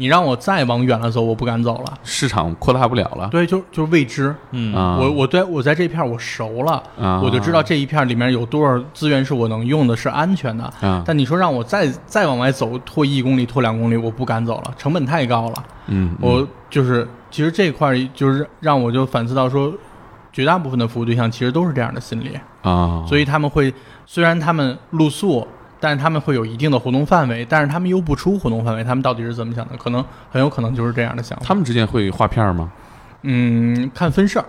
[0.00, 1.92] 你让我再往远了走，我不敢走了。
[2.02, 3.28] 市场扩大不了了。
[3.28, 4.34] 对，就就是未知。
[4.52, 6.82] 嗯，我我对我在这片我熟了，
[7.22, 10.72] 我就知道这一片里面有多少资源是我能用的，是安全的。
[11.04, 15.62] 但你说让我再再往外走，拖一公里，拖两公里，我不敢走了，成本太高了。
[15.88, 19.70] 嗯，我就是其实这块就是让我就反思到说，
[20.32, 23.70] 绝大部分的服务对象其实都是这样的心理啊，所以他们会
[24.06, 25.46] 虽然他们露宿。
[25.80, 29.76] 但是他们会有一定的活动范围，但是他们又不出活动范围，他们到底是怎么想的？
[29.76, 31.44] 可能很有可能就是这样的想法。
[31.46, 32.70] 他们之间会划片吗？
[33.22, 34.44] 嗯，看分事儿。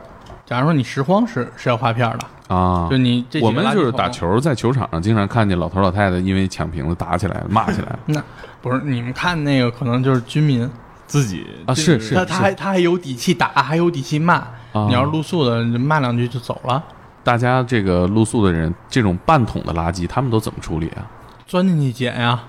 [0.46, 8.00] 假如说你拾荒是是要划片的啊，就你我们就是打球，在球场上经常看见老头老太太因为抢瓶子打起来骂起来了。
[8.08, 8.22] 那
[8.62, 10.70] 不是你们看那个可能就是居民
[11.08, 14.46] 自己啊，是是，他他还他还有底气打，还有底气骂。
[14.74, 16.84] 你要是露宿的，骂两句就走了。
[17.24, 21.08] 大家这个露宿的人，这种半桶的垃圾，他们都怎么处理啊？
[21.52, 22.44] 钻进去捡呀，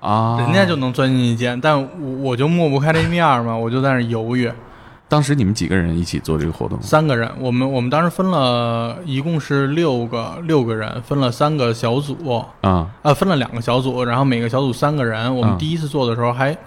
[0.00, 4.50] 啊，人家就能钻进去捡，但我我就抹不开这面嘛，我就在那犹豫。
[5.06, 6.76] 当时你们几个人一起做这个活动？
[6.82, 15.32] 三个人，我们我们当时分了一共是六个六个人，分了三个小组啊，呃，分了两个小组，然后每个小组三个人。
[15.32, 16.58] 我们第一次做的时候，还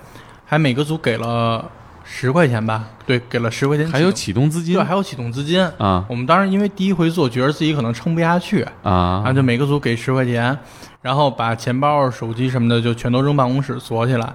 [0.45, 1.65] 还每个组给了。
[2.03, 6.05] 十块钱吧，对，给了十块钱，还有启动资金，对，还有启动资金啊。
[6.07, 10.57] 我们当时因为第一回做，觉得自己可能撑不下去啊，然后就每个组给十块钱，
[11.01, 14.33] 然后把钱包、手机什么的就全都扔办公室锁起来。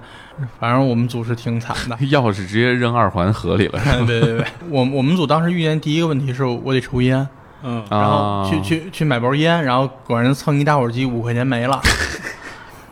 [0.57, 3.79] 反正我们组是挺惨的， 钥匙直接扔二环河里了。
[4.07, 7.27] 对对对，我我们组当时遇见第一个问题是我得抽烟，
[7.61, 11.79] 嗯，然后去去去买包烟，然后管人蹭一打火机五块钱没了。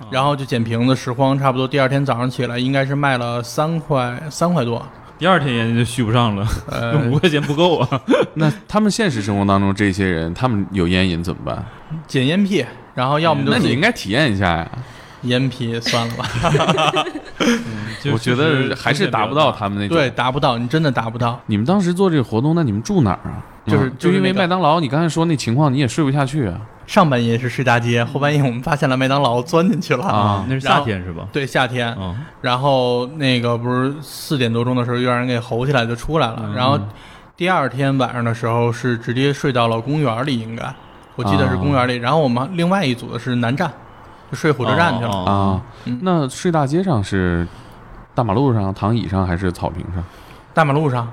[0.09, 4.85] 然后就捡瓶子拾荒，差不多第二天早上起来应该是卖了三块三块多，
[5.17, 8.01] 第二天烟就续不上了，呃，五块钱不够啊。
[8.35, 11.65] 那他们现实生活当中这些人，他们有烟瘾怎么办？
[12.07, 14.69] 捡烟屁，然后要么就那你应该体验一下呀。
[15.23, 16.25] 烟屁算了吧，
[18.03, 19.97] 就 我觉得还是达不到他们那种。
[19.97, 21.41] 对，，达不到，你真的达不到。
[21.47, 23.43] 你们当时做这个活动，那你们住哪儿啊？
[23.65, 26.61] 就是嗯就因为麦当劳，你刚才说那情况，你也睡不下去啊。
[26.87, 30.05] 上半夜是睡大街，后半夜我们发现了麦当劳，钻进去了。
[30.05, 31.27] 啊那是夏天是吧？
[31.33, 36.39] 对，夏天，嗯，然后那个不是四点多钟的时候，又让人给吼起来，就出来了。
[36.43, 36.79] 嗯然后
[37.35, 40.73] 第二天晚上的时候是直接睡到了公园里，应该
[41.15, 41.97] 我记得是公园里。
[41.97, 43.69] 然后我们另外一组的是南站，
[44.31, 45.11] 就睡火车站去了。
[45.25, 47.45] 啊嗯，那睡大街上是
[48.15, 50.01] 大马路上、躺椅上还是草坪上？
[50.53, 51.07] 大马路上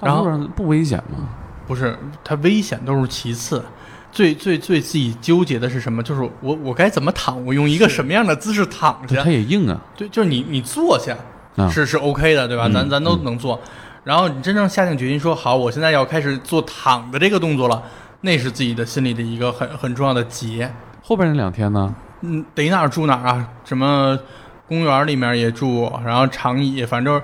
[0.00, 1.28] 大马路上不危险吗？
[1.68, 3.64] 不是它危险都是其次。
[4.10, 6.02] 最最最自己纠结的是什么？
[6.02, 7.44] 就是我我该怎么躺？
[7.44, 9.30] 我用一个什么样的姿势躺对，下它？
[9.30, 9.80] 也硬啊。
[9.96, 11.16] 对，就是你你坐下
[11.56, 12.66] 啊是是 OK 的，对吧？
[12.68, 13.60] 嗯咱咱都嗯能做。
[14.04, 17.82] 然后你真正下定决心说好，我现在要开始做躺的这个动作了，
[18.22, 20.72] 那是自己的心里的一个很很重要的结。
[21.02, 21.94] 后边那两天呢？
[22.22, 23.48] 嗯，得哪儿住哪儿啊？
[23.64, 24.18] 什么
[24.66, 27.20] 公园里面也住，然后长椅，反正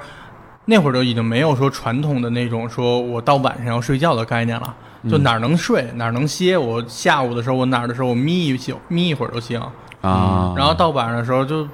[0.66, 4.74] 那会儿就已经没有说传统的那种说我到晚上要睡觉的概念了。
[5.10, 9.60] 就哪儿能睡哪儿能歇，我下午的时候我哪儿的时候我眯一宿眯一会儿就行。
[10.00, 11.66] 啊，然后到晚上的时候就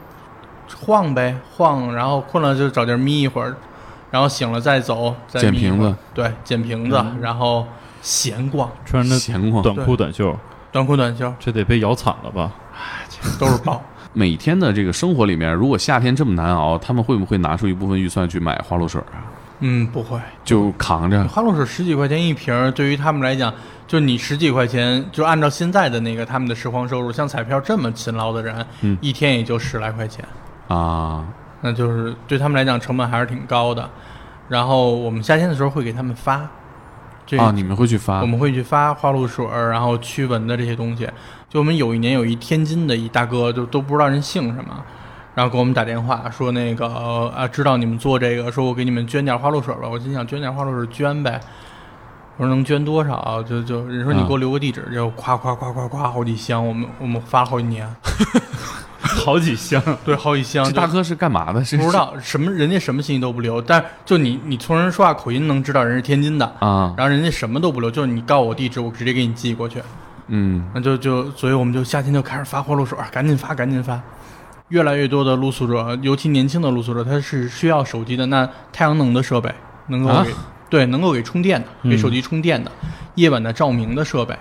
[0.80, 3.56] 晃呗，晃，然后困了就找地儿眯一会儿，
[4.10, 7.66] 然后醒了再走，再捡瓶子，对，捡瓶子，然后
[8.00, 10.36] 闲逛， 穿着闲逛，短裤短袖，
[10.70, 12.52] 短裤短袖这得被咬惨了吧？
[13.38, 13.82] 都是包。
[14.12, 19.22] 每天的这个生活里面，如果夏天这么难熬，他们会不会拿出一部分预算去买花露水啊？
[19.60, 21.26] 嗯，不会，就扛着。
[21.28, 23.52] 花露水十几块钱一瓶儿，对于他们来讲，
[23.86, 28.96] 就你十几块钱，就按照现在的那个他们的拾荒收入，像彩票这么勤劳的人，嗯。
[29.00, 30.24] 一天也就十来块钱，
[30.68, 31.26] 啊，
[31.60, 33.88] 那就是对他们来讲成本还是挺高的。
[34.48, 36.48] 然后我们夏天的时候会给他们发，
[37.26, 38.22] 这啊，你们会去发。
[38.22, 41.08] 我们会去发花露水儿，然后驱蚊的这些东西。
[41.48, 44.84] 就我们有一年有一天津的一大哥，就都不知道人姓什么，
[45.34, 49.88] 然后给我们打电话说那个呃啊，知道你们做这个，说我给你们捐点花露水吧。
[49.88, 51.40] 我心想捐点花露水捐呗，
[52.36, 53.42] 我说能捐多少？
[53.42, 57.88] 就就人说你啊给我留个地址，就夸夸夸夸夸好几箱，我们我们发了好几年，
[59.00, 60.64] 好几箱，对，好几箱。
[60.64, 61.64] 这大哥是干嘛的？
[61.64, 69.80] 是不知道什么人家什么信息都不留，但就你你从人说话口音能知道人是天津的，啊，然后人家什么都不留，就是你告诉我地址，我直接给你寄过去。
[70.32, 74.00] 嗯那就就，所以我们就夏天就开始发花露水，赶紧发，赶紧发。
[74.70, 78.26] 越来越多的露宿者，尤其年轻的露宿者，他是需要手机的。
[78.26, 79.52] 那太阳能的设备
[79.88, 80.32] 能够啊给、
[80.68, 82.70] 对，能够给充电的，给嗯手机充电的，
[83.16, 84.34] 夜晚的照明的设备。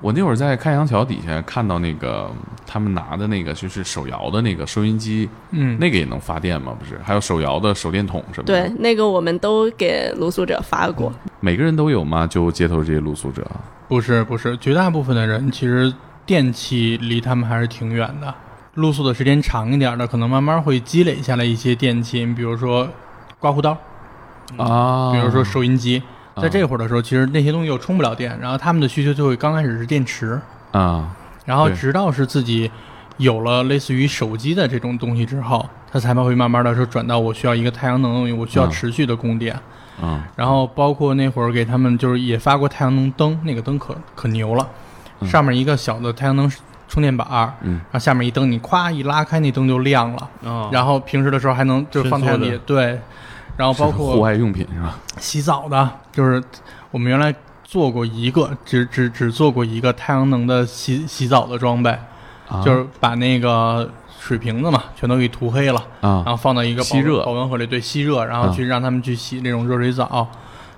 [0.00, 2.30] 我那会儿在开阳桥底下看到那个
[2.64, 6.72] 他们拿的那个就是手摇的那个收音机，嗯，那个也能发电吗？
[6.78, 8.68] 不是，还有手摇的手电筒什么的。
[8.68, 11.12] 对，，那个我们都给露宿者发过。
[11.40, 12.26] 每个人都有吗？
[12.26, 13.44] 就街头这些露宿者
[13.88, 15.92] 不是不是，绝大部分的人其实
[16.24, 18.32] 电器离他们还是挺远的。
[18.78, 22.88] 露宿的时间长一点的，可能慢慢会积累下来一些电器，比如说
[23.38, 23.76] 刮胡刀，
[24.56, 26.02] 啊，比如说收音机。
[26.34, 26.40] 啊。
[26.40, 31.10] 在这会儿的时候，其实那些东西又充不了电，然后他们的需求就会刚开始是电池，啊，
[31.44, 32.70] 然后直到是自己
[33.16, 39.58] 有了类似于手机的这种东西之后，他才会慢慢的说转到我需要一个太阳能的东西，我需要嗯持续的供电。
[40.00, 44.64] 嗯然后包括那会儿给他们就是也发过太阳能灯，那个灯可可牛了，
[45.18, 45.28] 嗯。
[45.28, 46.48] 上面一个小的太阳能
[46.88, 50.30] 充电板儿，嗯然后下面一灯，你咵一拉开，那灯就亮了。
[50.44, 53.00] 啊然后平时的时候还能就是放太阳伸缩的底对，
[53.56, 54.98] 然后包括户外用品是吧？
[55.18, 56.42] 洗澡的，就是
[56.90, 61.90] 我们原来做过一个，只只只做过一个太阳能的洗洗澡的装备，
[62.48, 70.26] 啊就是把那个水瓶子嘛，全都给涂黑了，啊然后放到一个保吸热保温盒里，对，吸热，然后啊去让他们去洗那种热水澡。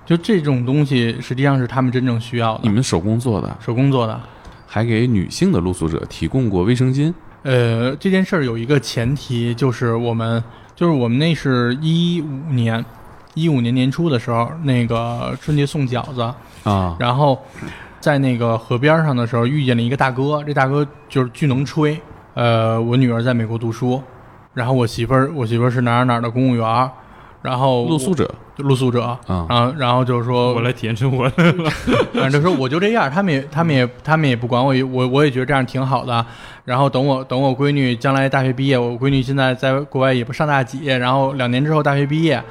[0.03, 4.19] 就这种东西，实际上是他们真正需要的，你们手工做的，手工做的。
[4.73, 10.41] 还给女性的露宿者提供过卫生巾呃，这件事儿有一个前提，就是我们
[10.73, 12.85] 就是我们那是一五年，
[13.33, 16.21] 一五年年初的时候，那个春节送饺子，
[16.63, 17.37] 啊然后
[17.99, 21.99] 在那个河边上的时候遇见了一个大哥，这大哥就是巨能吹。
[22.35, 24.01] 呃，我女儿在美国读书，
[24.53, 26.89] 然后我媳妇儿我媳妇儿是哪儿哪儿的公务员儿，
[27.41, 31.27] 然后露宿者就露宿者，啊然后然后就是说我来体验生活。
[32.13, 36.23] 反正就说我就这样，他们也他们也他们也不管我，我我也觉得这样挺好的。
[36.65, 42.41] 然后等我等我闺女将来大学毕业，我闺女现在在国外也不上大几，然后两年之后大学毕业，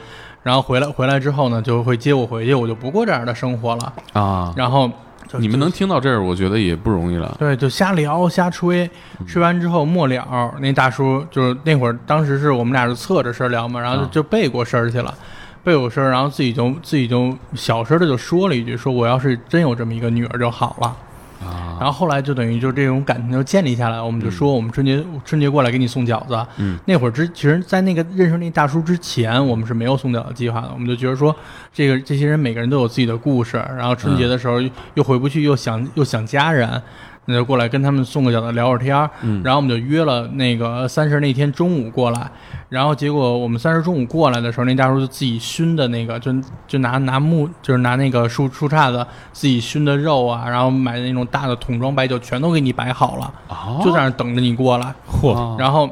[0.42, 3.92] 然后回来回来之后呢，就会接我回去，我就不过这样的生活了。
[4.12, 4.92] 啊，然后就
[5.38, 7.37] 你们能听到这儿，我觉得也不容易了。
[7.38, 8.90] 对，就瞎聊瞎吹，
[9.27, 15.14] 吹完之后末了，那大叔就是那会儿，当时是我们俩就侧着身聊嘛，然后就背过身去了。
[15.62, 20.97] 背过身，然后自己就自己就小声的就说了一句，说我要是真有这么一个女儿就好了。
[21.40, 26.46] 啊，然后后来就等于就这种感情就建立下来，我们就说我们春节、春节过来给你送饺子。
[26.59, 30.70] 嗯，那会儿之其实，在那个认识那大叔之前，我们是没有送饺子计划的。
[30.72, 31.35] 我们就觉得说，
[31.72, 34.61] 这个这些人每个人都有自己的故事，然后春节的时候
[34.94, 36.83] 又回不去，又想又想家人。
[37.31, 39.40] 那就过来跟他们送个饺子，聊会儿天儿，嗯。
[39.45, 42.31] 然后我们就约了那个三十那天中午过来，
[42.69, 46.33] 然后结果我们三十中午过来的时候，那大叔就自己熏的那个，就
[46.66, 53.81] 就拿拿木，就是拿那个树树杈子自己熏的肉啊，然后买的那种大的桶装白酒，全都给你摆好了，哦。
[53.85, 54.93] 就在那儿等着你过来。
[55.09, 55.88] 嚯，然后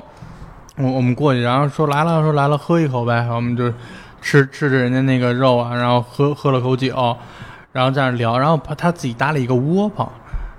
[0.77, 3.73] 我我们过去，然后说来了，说来了，喝一口呗，我们就
[4.21, 7.17] 吃吃着人家那个肉啊，然后喝喝了口酒，
[7.73, 10.09] 然后在那儿聊，然后他他自己搭了一个窝棚，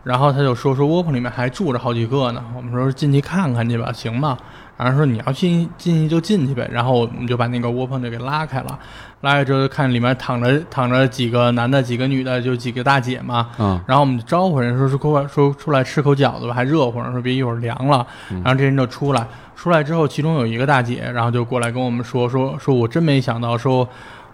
[0.04, 4.38] 然后他就说说窝棚里面还住着好几个呢，我们说进去看看去吧，行吗？
[4.78, 8.80] 然后说你要进进去就进去呗，然后我们就把那个窝棚就给拉开了，
[9.20, 18.08] 拉开之后就看里面躺着躺着几个男的，几个女的，就几个大姐嘛，嗯然后我们就招呼人说说快快说出来吃口饺子吧，还热乎呢，说别一会儿凉了。
[18.30, 23.86] 然后这人就出来，出来之后，其中有一个大姐，然后就过来跟我们说说说，我真没想到，说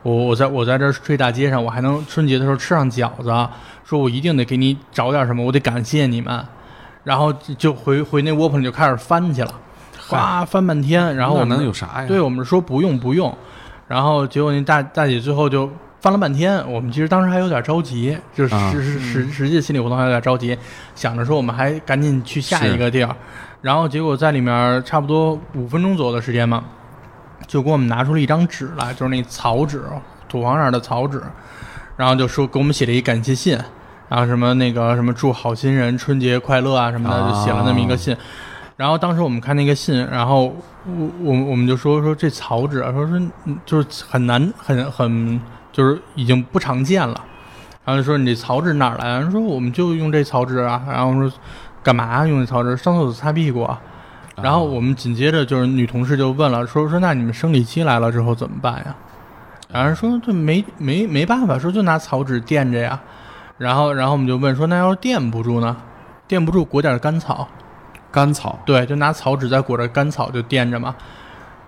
[0.06, 3.50] 我我在我在这儿睡大街上，我还能春节的时候吃上饺子，
[3.84, 6.46] 说我一定得给你找点什么，我得感谢你们。
[7.04, 9.52] 然后就就回回那窝棚里就开始翻去了，
[10.08, 12.06] 哗翻半天，然后我们能有啥呀？
[12.08, 13.36] 对我们说不用不用，
[13.88, 15.68] 然后结果那大大姐最后就
[16.00, 20.56] 翻了半天，我们其实当时还有点着急，就是实实实际心理活动还有点着急，
[20.94, 23.15] 想着说我们还赶紧去下一个地儿，
[23.62, 26.63] 然后结果在里面差不多五分钟左右的时间嘛，
[27.48, 29.84] 就给我们拿出了一张纸来，就是那草纸，
[30.28, 31.21] 土黄色的草纸，
[31.98, 33.58] 然后就说给我们写了一感谢信。
[34.08, 38.15] 然后什么那个什么祝好心人春节快乐啊什么的，就写了那么一个信。
[38.78, 47.19] 然后当时我们看那个信，然后我我我们就说说这草纸啊，说说嗯就是很难很很就是已经不常见了。
[47.84, 49.32] 然后就说你这草纸哪儿来人？
[49.32, 50.84] 说我们就用这草纸啊。
[50.88, 51.32] 然后说
[51.82, 52.78] 干嘛用这草纸？
[52.78, 53.82] 上厕所擦屁股啊。
[54.41, 58.95] 然后我们紧接着就是女同事就问了，说说那你们生理期来了之后怎么办呀？
[59.71, 63.00] 然后说这没没没办法，说就拿草纸垫着呀。
[63.58, 65.76] 然后然后我们就问说那要是垫不住呢？
[66.28, 67.48] 垫不住裹点干草。
[68.12, 70.95] 甘草对，就拿草纸再裹着干草就垫着嘛。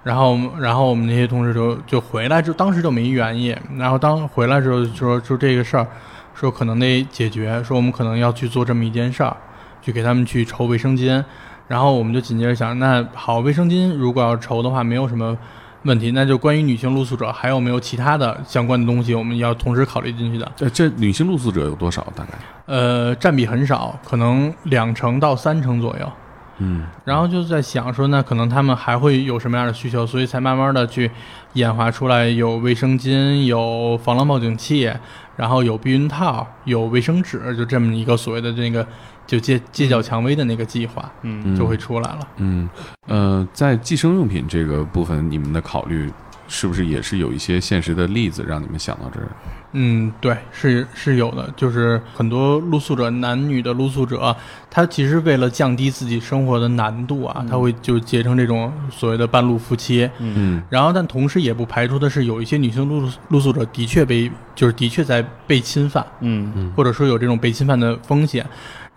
[0.03, 3.53] 然后，然后我们那些同事就就回来，就当时就没原因。
[3.75, 5.85] 然后当回来之后就说就这个事儿，
[6.33, 9.35] 说可能得解决，说我们可能要去做这么一件事儿，
[9.81, 11.21] 去给他们去筹卫生巾。
[11.67, 15.37] 然后我们就紧接着想，那好，卫生巾如果要筹的话，没有什么
[15.83, 20.51] 问题，那就关于女性露宿者还有没有其他的相关的东西，我们要同时考虑进去的。
[20.55, 22.01] 这这女性露宿者有多少？
[22.15, 22.31] 大概
[22.65, 26.11] 呃，占比很少，可能两成到三成左右。
[26.59, 31.11] 嗯然后就在想说，那可能他们还会有什么样的需求，所以才慢慢的去
[31.53, 34.91] 演化出来有卫生巾、有防狼报警器，
[35.35, 38.85] 然后有避孕套、有卫生纸，就这么一个所谓的这个
[39.27, 42.19] 就借借脚蔷薇的那个计划嗯就会出来了。
[42.37, 42.67] 嗯
[43.07, 46.11] 呃，在寄生用品这个部分，你们的考虑
[46.47, 49.27] 是不是也是有一些现实的例子让你们想到这儿？
[49.73, 54.35] 嗯，对，是是有的，就是很多露宿者，男女的露宿者，
[54.69, 60.09] 他其实为了降低自己生活的难度啊，他会就结成这种所谓的半路夫妻。
[60.19, 68.45] 嗯然后，但同时也不排除的是，有一些女性露露宿者的确被，就是的确在被侵犯，嗯或者说有这种被侵犯的风险。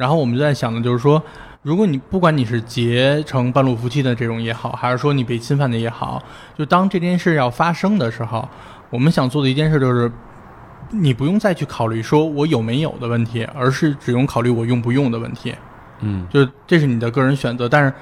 [0.01, 1.23] 然后我们就在想的就是说，
[1.61, 6.23] 如果你不管你是结成半路夫妻的这种也好，还是说你被侵犯的也好，
[6.57, 8.49] 就当这件事要发生的时候，
[8.89, 10.11] 我们想做的一件事就是，
[10.89, 15.55] 你不用再去考虑说我有没有的问题，而是只用考虑我用不用的问题。
[16.01, 17.93] 嗯就这是你的个人选择，但是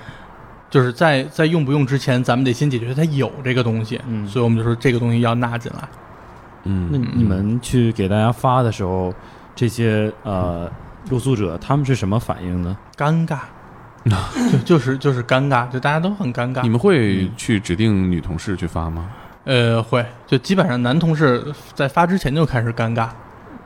[0.71, 5.89] 就是在在用不用之前，咱们得先解决它有这个东西，嗯所以我们就说这个东西要纳进来。
[6.63, 9.13] 嗯，那你们去给大家发的时候，
[9.57, 10.71] 这些呃
[11.11, 12.77] 露宿者他们是什么反应呢？
[12.97, 13.39] 尴尬，
[14.51, 16.69] 就就是就是尴尬，就大家都很尴尬你。
[16.69, 19.07] 们会去指定女同事去发吗？
[19.45, 21.45] 呃，会，就基本上男同事
[21.75, 23.09] 在发之前就开始尴尬。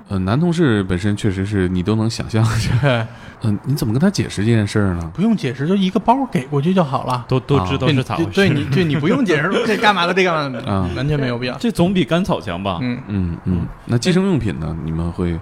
[0.08, 2.44] 呃，男同事本身确实是你都能想象，
[2.82, 3.06] 对，
[3.42, 5.10] 嗯、你怎么跟他解释这件事儿呢？
[5.14, 7.24] 不用解释，就一个包给过去就好了。
[7.28, 8.30] 都都知道对是咋回事？
[8.32, 11.56] 对你对你不用解释， 这干嘛的，这干嘛的，啊完全没有必要。
[11.58, 12.78] 这总比甘草强吧？
[12.82, 14.76] 嗯，嗯嗯，那寄生用品呢？
[14.84, 15.38] 你们会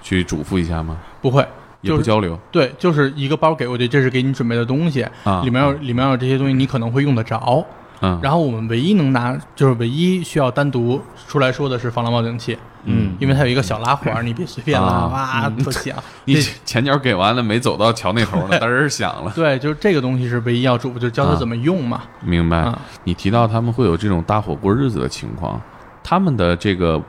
[0.00, 0.96] 去嘱咐一下吗？
[1.20, 1.46] 不会，
[1.80, 5.42] 也不交流对，就是一个包给过去，这是给你准备的东西，啊？
[5.42, 7.64] 里面有里面有这些东西，你可能会用得着。
[8.00, 15.96] 嗯，然后我们唯一能拿，就是唯一需要单独出来说的是防狼报警器，嗯，因为它有一个小拉环，你别随便拉，啊哇，特响。
[16.24, 19.32] 你这前脚给完了，没走到桥那头呢，嘚儿响了。
[19.34, 22.02] 对，就是这个东西是唯一要嘱咐，就是教他啊怎么用嘛。
[22.20, 22.58] 明白。
[22.58, 25.60] 啊，你提到他们会有这种搭伙过日子的情况，
[26.04, 27.02] 他们的这个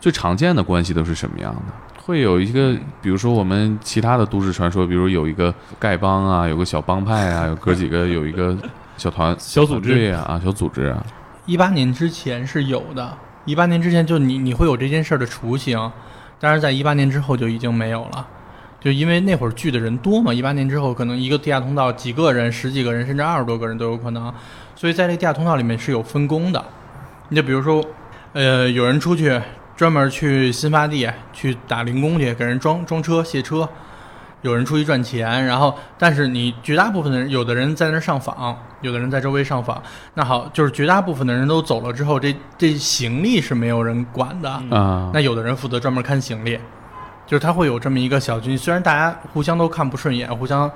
[0.00, 1.93] 最常见的关系都是什么样的？
[2.06, 8.54] 会有一个，比如说我们其他的都市传说，比如有一个丐帮啊，有个小帮派啊，有哥几个有一个
[8.98, 11.02] 小团 小组织啊啊，小组织啊。
[11.46, 15.90] 一八年之前是有的，一八年之前就你你会有这件事儿的雏形，
[16.38, 18.26] 但是在一八年之后就已经没有了，
[18.78, 24.30] 就因为那会儿聚的人多嘛，一八年之后可能一个地下通道几个人、十几个人甚至二十多个人都有可能，
[24.76, 26.62] 所以在这地下通道里面是有分工的。
[27.30, 27.82] 你就比如说，
[28.34, 29.40] 呃，有人出去。
[29.76, 33.68] 专门去新发地去打零工去，给人装装车卸车，
[34.42, 39.82] 有人出去赚钱，然后但是你绝大部分的人，有的人在那上访，有的人在周围上访。
[40.14, 45.10] 那好，就是绝大部分的人都走了之后，这这行李是没有人管的啊。
[45.12, 46.58] 那有的人负责专门看行李，
[47.26, 50.70] 就是他会有这么一个小军，虽然大家互相都看不顺眼，互相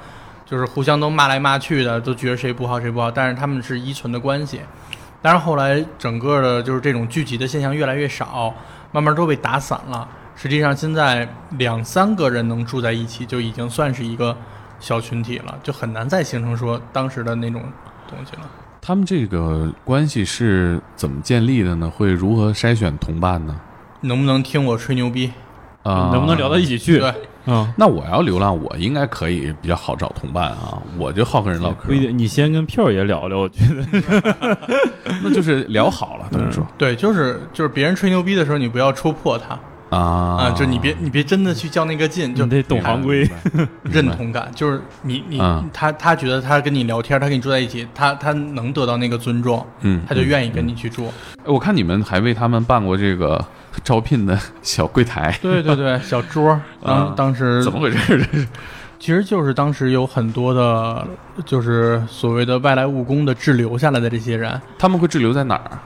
[0.44, 4.60] 就是互相都骂来骂去的，都觉得谁不好谁不好，但是他们是依存的关系。
[5.22, 8.54] 但是后来整个的就是这种聚集的现象越来越少。
[8.90, 10.08] 慢慢都被打散了。
[10.34, 14.34] 实际上，现在两三个人能住在一起，就已经算是一个
[14.80, 17.62] 小群体了，就很难再形成说当时的那种
[18.08, 18.48] 东西了。
[18.80, 21.90] 他们这个关系是怎么建立的呢？
[21.90, 23.60] 会如何筛选同伴呢？
[24.00, 25.30] 能不能听我吹牛逼？
[25.82, 26.98] 啊，能不能聊到一起去？
[26.98, 27.14] 对，
[27.50, 30.82] 嗯，那我要流浪，我应该可以比较好找同伴啊。
[30.98, 31.86] 我就好跟人唠嗑。
[31.86, 34.58] 不一定，你先跟票爷聊聊，我觉得，
[35.24, 43.26] 那就是聊好了，等于说，对，就是就是别人吹牛逼的时候，你不要戳破他啊啊，就你别你别真的去较那个劲，就得懂行规，
[43.82, 45.40] 认同感，就是你你
[45.72, 51.10] 他他觉得他跟你聊天，他跟你住在一起，他他能得到那个尊重，嗯，他就愿意跟你去住。
[51.46, 53.42] 我看你们还为他们办过这个。
[53.82, 56.60] 招聘的小柜台，对对对，小桌。
[56.84, 57.98] 当当时怎么回事？
[58.32, 58.48] 这是，
[58.98, 61.06] 其实就是当时有很多的，
[61.44, 65.78] 就是所谓的外来务工的滞留下来的这些人，他们会滞留在哪儿？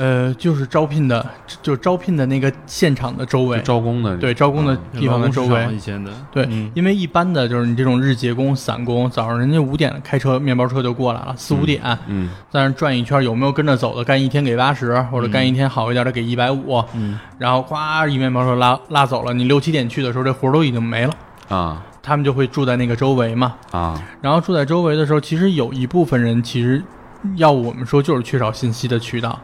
[0.00, 1.24] 呃，就是招聘的，
[1.60, 5.68] 就招聘的那个现场的周围，招工的，对，招工的地方的周围。
[5.74, 14.02] 以前的，对，因为一般的就是你这种日结工、散工，早上人家五点开车，面包车就过来了，四五点，嗯，在那转一圈，有没有跟着走的？
[14.02, 21.12] 干一天给八十，或者干一天好一点的给一百五，嗯，然后哗一面包车拉拉走了，你六七点去的时候，这活都已经没了。
[21.50, 21.82] 啊。
[22.02, 26.82] 他们就会住在那个周围嘛，啊，然后住在周围的时候，其实有一部分人其实
[27.36, 29.38] 要我们说就是缺少信息的渠道。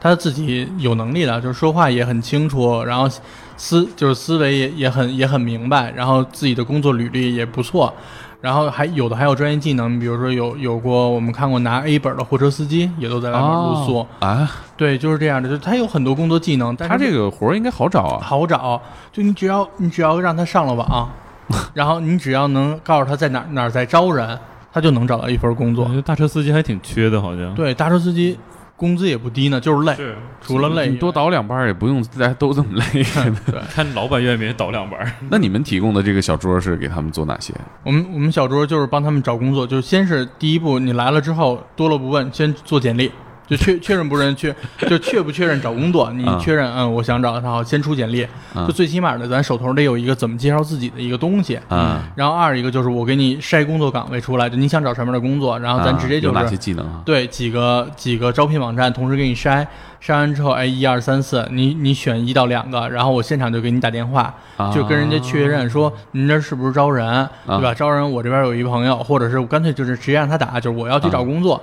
[0.00, 3.08] 他自己有能力的，就是说话也很清楚，然后
[3.56, 7.92] 思就是思维也也很也很明白，然后自己的工作履历也不错，
[8.40, 14.48] 然后还有的还有专业技能，比如说有有过我们看过拿 A 本的货车司机，也都在外面露宿啊。
[14.76, 18.80] 对，就是这样的，就他有很多工作技能，但他这个活儿应该好找啊，好找，
[19.12, 21.10] 就你只要你只要让他上了网，
[21.74, 24.38] 然后你只要能告诉他在哪哪在招人，
[24.72, 25.90] 他就能找到一份工作。
[26.06, 28.38] 大车司机还挺缺的，好像对大车司机。
[28.78, 29.94] 工资也不低呢，就是累。
[29.96, 32.84] 是，除了累，你多倒两班也不用，大家都这么累。
[33.50, 34.98] 对，看老板愿不愿意倒两班。
[35.28, 37.52] 那你们提供的这个小桌是给他们做哪些？
[37.82, 43.10] 我们我们小桌就是帮他们找工作，就是先是第一步，你来了之后多了不问，先做简历。
[43.48, 44.54] 就确确认不认确，
[44.88, 46.10] 就确不确认找工作？
[46.12, 48.26] 你确认，嗯，我想找然后，先出简历。
[48.66, 51.58] 就最起码的，咱手头得有一个怎么介绍自己的一个东西。
[51.70, 51.98] 嗯。
[52.14, 57.00] 然后二一个就是我给你筛工作岗位出来，就你想找什么样的工作，然后咱直接就是哪些技能啊？
[57.04, 59.66] 对，几个几个招聘网站同时给你筛，
[60.02, 64.34] 筛完之后，哎，一二三四，你你选一到两个，然后我现场就给你打电话，
[64.74, 67.72] 就跟人家确认说您这是不是招人，对吧？
[67.72, 71.62] 招人，我这边有一朋友，或者是我干脆就是直接让他打，就是我要去找工作，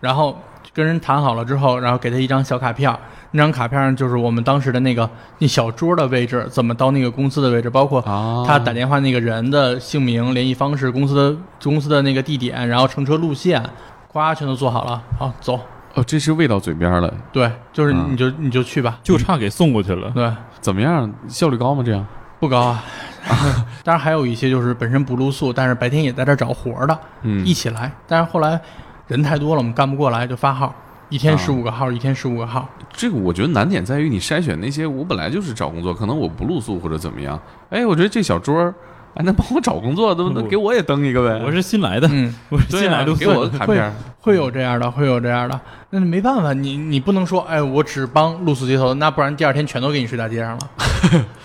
[0.00, 0.38] 然后。
[0.74, 2.92] 跟人谈好了之后，然后给他一张小卡片，
[3.30, 5.08] 那张卡片上就是我们当时的那个
[5.38, 8.02] 那小桌的位置，怎么到那个公司的位置，包括
[8.44, 13.64] 他打电话那个人的姓名、联系方式、公司的公司的那个地点，然后乘车路线，
[14.12, 15.60] 咵全都做好了，好走。
[15.94, 17.14] 哦，这是喂到嘴边了。
[17.30, 20.10] 对，就是你就你就去吧，就差给送过去了。
[20.10, 20.28] 对，
[20.60, 21.08] 怎么样？
[21.28, 21.84] 效率高吗？
[21.86, 22.04] 这样
[22.40, 22.84] 不高啊。
[23.84, 27.92] 当然还有一些就是本身不露宿，但是白天也在这找活的，嗯，一起来。
[28.08, 28.60] 但是后来。
[29.06, 30.74] 人太多了，我们干不过来，就发号，
[31.08, 32.68] 一天十五个号，一天十五个号。
[32.92, 37.38] 这个我觉得难点在于你筛选那些，我本来就是找工作，可能我不露宿或者怎么样。
[37.70, 38.72] 哎，我觉得这小桌
[39.14, 41.40] 哎，那帮我找工作，能不能给我也登一个呗？
[41.44, 43.92] 我是新来的，嗯，我是新来的，给我个卡片。
[44.20, 50.70] 会有这样的，会有这样的，那没办法，你你不能说，哎，我只帮露宿街头，那不然第二天全都给你睡大街上了，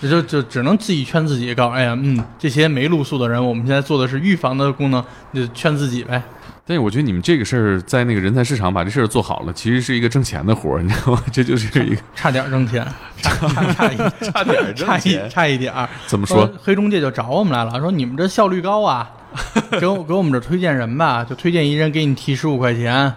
[0.00, 5.04] 就就只能自己劝自己，告诉哎呀，嗯，这些没露宿的人，我们现在做的是预防的功能，
[5.34, 6.22] 就劝自己呗。
[6.66, 11.22] 但是我觉得你们这个事儿在那个人才市场把这事儿做好了，其实是一个挣钱的活儿，你知道吗？
[11.32, 12.86] 这就是一个 差点 挣钱，
[13.20, 15.88] 差差差一差点差一差一点儿。
[16.06, 16.48] 怎么说？
[16.62, 19.10] 黑中介就找我们来了，说你们这效率高啊，
[19.80, 23.12] 给我给我们这推荐人吧，就推荐一人给你提十五块钱，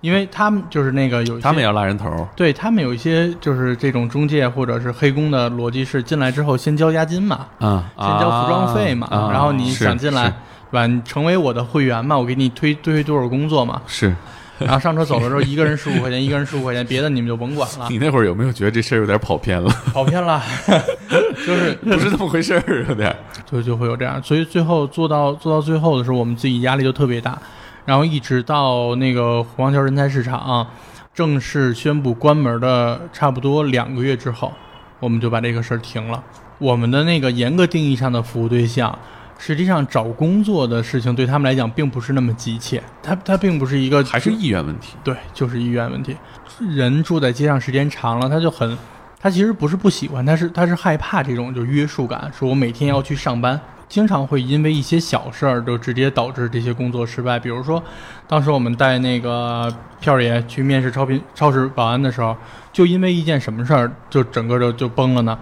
[0.00, 10.32] 因为他们就是那个有他们也要拉人头，对他们有一些就是这种中介或者是黑工的逻辑是进来之后先交押金嘛，啊，先交服装费嘛，啊然后你想进来
[10.72, 10.86] 吧？
[10.86, 14.14] 你成为我的会员嘛，我给你推推多少工作嘛，是
[14.58, 19.70] 然后上车走的时候一个人十五块钱， 一个人十五块钱，别的你们就甭管了，你那会儿有没有觉得这事儿有点跑偏了？
[19.92, 20.42] 跑偏了，
[21.46, 23.14] 就是不是那么回事儿，有点。
[23.46, 27.36] 就就会有这样，所以最后做到做到最后的时候，我们自己压力就特别大，
[27.84, 30.64] 然后一直到那个黄桥人才市场
[31.12, 34.52] 正式宣布关门的差不多两个月之后，
[35.00, 36.22] 我们就把这个事儿停了。
[36.58, 38.96] 我们的那个严格定义上的服务对象，
[39.42, 44.96] 实际上找工作的事情对他们来讲并不是那么急切，它它并不是一个还是意愿问题。
[45.02, 46.14] 对，就是意愿问题。
[46.58, 48.76] 人住在街上时间长了，他就很，
[49.18, 57.38] 他其实不是不喜欢，他是他是害怕这种就约束感，说我每天要去上班，经常会因为一些小事儿就直接导致这些工作失败。
[57.38, 57.82] 比如说，
[58.28, 62.36] 当时我们带那个票儿爷去面试超品超市保安的时候，
[62.74, 65.38] 就因为一件什么事儿，就整个就就崩了呢？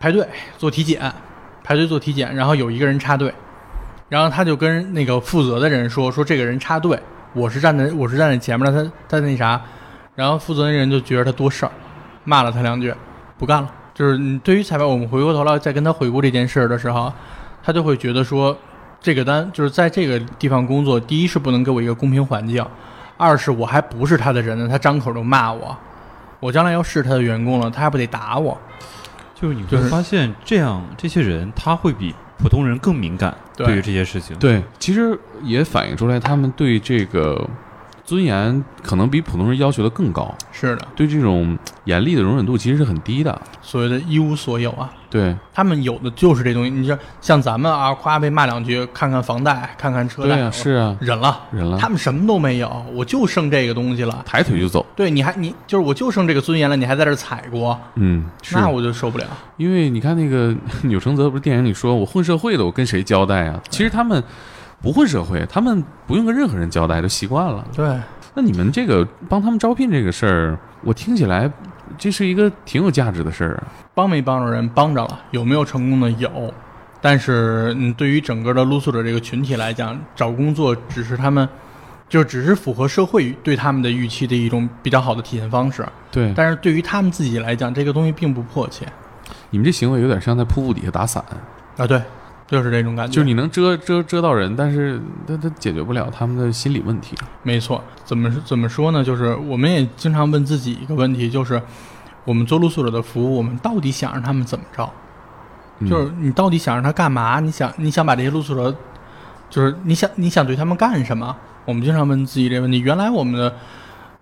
[0.00, 0.26] 排队
[0.56, 1.00] 做体检，
[1.68, 3.30] 排队做体检，然后有一个人插队，
[4.08, 6.98] 然后他就跟那个负责的人说说这个人插队，
[7.34, 9.60] 我是站在我是站在前面的，他他那啥，
[10.14, 11.72] 然后负责的人就觉得他多事儿，
[12.24, 12.94] 骂了他两句，
[13.36, 13.70] 不干了。
[13.92, 17.12] 就是你对于彩排，我们回过头来再跟他回顾这件事儿的时候，
[17.62, 18.56] 他就会觉得说，
[18.98, 22.64] 这个单就是在这个地方工作，第一是不能给我一个公平环境，
[23.18, 25.76] 二是我还不是他的人呢，他张口就骂我，
[26.40, 28.58] 我将来要是他的员工了，他还不得打我？
[29.40, 34.36] 就是你会发现，这样这些人他会比普通人更敏感，对对于这些事情。
[34.38, 37.48] 对，其实也反映出来，他们对这个
[38.08, 43.38] 尊严可能比普通人要求的更高，是的，对这种严厉的容忍度其实是很低的。
[43.60, 44.90] 所谓的一无所有啊。
[45.10, 51.38] 对，他们有的就是这东西，你说像咱们啊，夸被骂两句，看看房贷，看看车贷，对啊，是啊，忍了。
[51.50, 54.22] 忍了，他们什么都没有，我就剩这个东西了。
[54.24, 54.86] 抬腿就走。
[54.96, 59.26] 对，你还你就是我就剩这个尊严了，你还在这儿踩过，嗯，是那我就受不了。
[59.58, 60.54] 因为你看那个
[60.84, 63.60] 钮承泽不是电影里说我混社会的，我跟谁交代啊？
[63.68, 64.22] 其实他们
[64.80, 67.64] 不混社会，他们不用跟任何人交代，都习惯了。
[67.74, 67.98] 对，
[68.34, 71.50] 那你们这个帮他们招聘这个事儿，我听起来
[71.96, 73.64] 这是一个挺有价值的事儿啊。
[73.94, 76.52] 帮没帮着人，帮着了，有没有成功的有，
[77.00, 81.48] 但是嗯，对于整个的露宿者这个群体来讲，找工作只是他们。
[82.08, 88.86] 就只是符合社会对他们的预期的一种比较好的体现方式，对，但是对于他们自己来讲，这个东西并不迫切
[89.50, 91.22] 你们这行为有点像在瀑布底下打伞，
[91.76, 91.86] 啊。
[91.86, 92.00] 对，
[92.48, 93.12] 就是这种感觉。
[93.12, 97.14] 就是你能遮遮遮到人，但是他他解决不了他们的心理问题。
[97.44, 99.04] 没错，怎么怎么说呢？
[99.04, 101.62] 就是我们也经常问自己一个问题，就是
[102.24, 104.90] 我们做露宿者的服务，我们到底想让他们怎么着？
[105.80, 107.38] 嗯就是你到底想让他干嘛？
[107.38, 108.74] 你想你想把这些露宿者，
[109.48, 111.36] 就是你想你想对他们干什么？
[111.64, 112.80] 我们经常问自己这个问题。
[112.80, 113.54] 原来我们的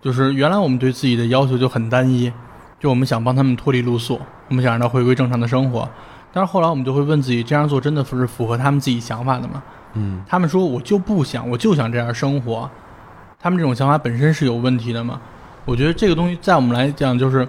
[0.01, 2.31] 就是原来我们对自己的要求就很单一，
[2.79, 5.89] 就我们想帮他们脱离露宿，我们想让他回归正常的生活。
[6.37, 9.63] 但是后来我们就会问自己，这样做真的是符合他们自己想法的吗？
[9.93, 12.69] 嗯，他们说我就不想，我就想这样生活，
[13.39, 15.19] 他们这种想法本身是有问题的吗？
[15.65, 17.47] 我觉得这个东西在我们来讲，就是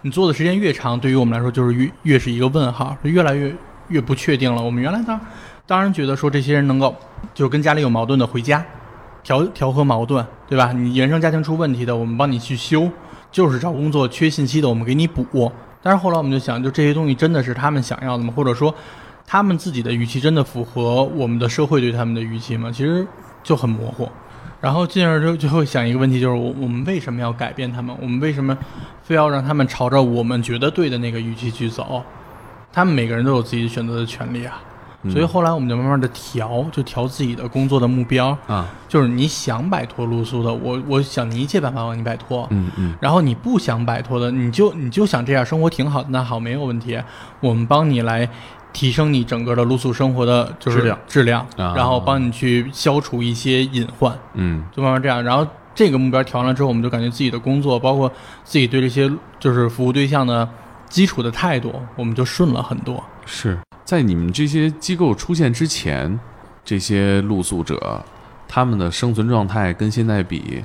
[0.00, 3.54] 你做的时间越长，对于我们来说就是越越是一个问号，越来越
[3.88, 4.62] 越不确定了。
[4.62, 5.20] 我们原来当
[5.66, 6.96] 当然觉得说这些人能够
[7.34, 8.64] 就是跟家里有矛盾的回家
[9.22, 10.72] 调调和矛盾，对吧？
[10.72, 12.88] 你原生家庭出问题的，我们帮你去修；
[13.30, 15.52] 就是找工作缺信息的，我们给你补。
[15.82, 18.32] 但是后来我们就想，就这些东西真的是他们想要的吗？
[18.36, 18.74] 或者说，
[19.26, 22.70] 他们自己的预期真的符合我们的社会对他们的预期吗？
[22.70, 23.06] 其实
[23.42, 24.08] 就很模糊。
[24.60, 27.96] 然后进而就就会想一个问题，就是我我们为什么要改变他们？
[27.98, 28.56] 我们为什么
[29.02, 32.02] 非要让他们朝着我们觉得对的那个预期去走？
[32.70, 34.60] 他们每个人都有自己选择的权利啊。
[35.02, 35.10] 嗯。
[35.10, 42.46] 所以后来我们就慢慢的调，就调自己的工作的目标，啊，就是你想摆脱露宿的，我我想你一切办法帮你摆脱。
[42.50, 42.94] 嗯嗯。
[43.00, 47.00] 然后你不想摆脱的，你就你就想这样生活挺好的，那好没有问题，
[47.40, 48.28] 我们帮你来
[48.72, 50.98] 提升你整个的露宿生活的就是质量。
[51.08, 51.74] 质量，啊。
[51.76, 54.64] 然后帮你去消除一些隐患，嗯。
[54.74, 55.22] 就慢慢这样。
[55.22, 58.10] 然后这个目标调完了之后，我们就感觉自己的工作，包括
[58.44, 60.48] 自己对这些就是服务对象的
[60.88, 63.02] 基础的态度，我们就顺了很多。
[63.24, 63.58] 是
[63.90, 66.20] 在你们这些机构出现之前，
[66.64, 68.00] 这些露宿者
[68.46, 70.62] 他们的生存状态跟现在比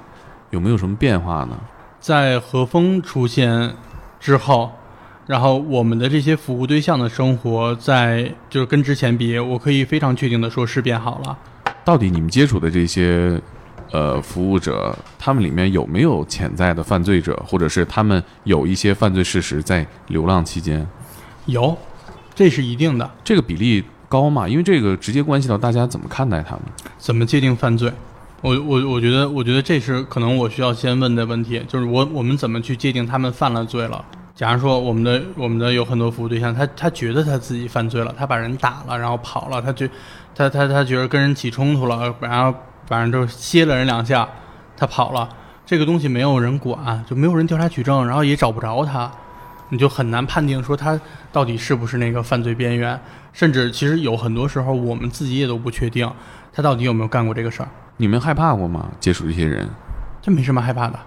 [0.51, 1.57] 有没有什么变化呢？
[1.99, 3.73] 在和风出现
[4.19, 4.71] 之后，
[5.25, 11.35] 然后我们的这些服务对象的生活在就是跟之前比，我可以非常确定的说是变好了。
[11.83, 13.41] 到底你们接触的这些
[13.91, 20.87] 呃服务者，他们里面有没有潜在的犯罪者，或者是他们有一些犯罪事实在流浪期间？
[21.47, 21.75] 有，
[22.35, 23.09] 这是一定的。
[23.23, 24.47] 这个比例高嘛？
[24.47, 26.61] 因为这个直接关系到大家怎么看待他们。
[26.99, 27.91] 怎么界定犯罪？
[28.41, 34.03] 我我我觉得，我觉得这是可能我需要先问的问题，就是我我们怎么去界定他们犯了罪了？
[34.35, 39.89] 假如说我们的我们的有很多服务对象，他他觉得他自己犯罪了，他把人打了，然后跑了，他觉
[40.35, 42.53] 他他他觉得跟人起冲突了，然后
[42.85, 44.27] 反正就是歇了人两下，
[44.75, 45.27] 他跑了，
[45.65, 49.09] 这个东西没有人管，就没有人调查取证，然后也找不着他，
[49.75, 50.97] 你就很难判定说他
[51.33, 52.97] 到底是不是那个犯罪边缘，
[53.33, 56.09] 甚至其实有很多时候我们自己也都不确定
[56.53, 57.67] 他到底有没有干过这个事儿。
[57.97, 58.89] 你们害怕过吗？
[59.01, 59.67] 接触这些人？
[60.21, 60.97] 这没什么害怕的，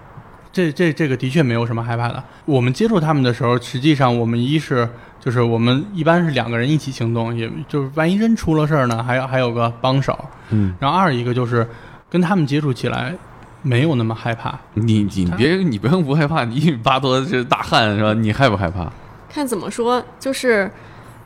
[0.53, 2.23] 这这这个的确没有什么害怕的。
[2.45, 4.87] 我们接触他们的时候，实际上我们一是
[5.19, 10.17] 就是我们一般是两个人一起行动，也就是万一真出了事儿呢，还有还有个帮手。
[10.51, 11.67] 嗯，然后二一个就是
[12.09, 13.15] 跟他们接触起来
[13.61, 14.57] 没有那么害怕。
[14.73, 18.13] 你你别你不用不害怕，你一米八多这大汉是吧？
[18.13, 18.91] 你害不害怕？
[19.29, 20.69] 看怎么说，就是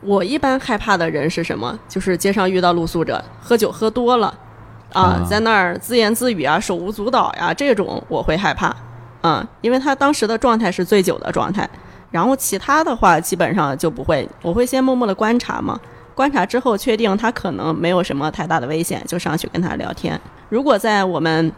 [0.01, 1.77] 我一般害怕的人是什么？
[1.87, 4.33] 就是街上遇到露宿者，喝酒喝多了。
[4.91, 8.75] 啊，在那儿自言自语啊，手舞足蹈呀，这种我会害怕，
[9.21, 11.67] 嗯，因为他当时的状态是醉酒的状态。
[12.11, 15.79] 然后其他的话基本上就不会，我会先默默的观察嘛，
[16.13, 20.19] 观察之后确定他可能没有什么太大的危险，就上去跟他聊天。
[20.49, 21.51] 如果在我们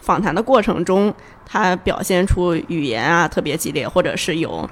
[0.00, 1.12] 访谈的过程中，
[1.44, 4.68] 他表现出语言啊特别激烈，或者是有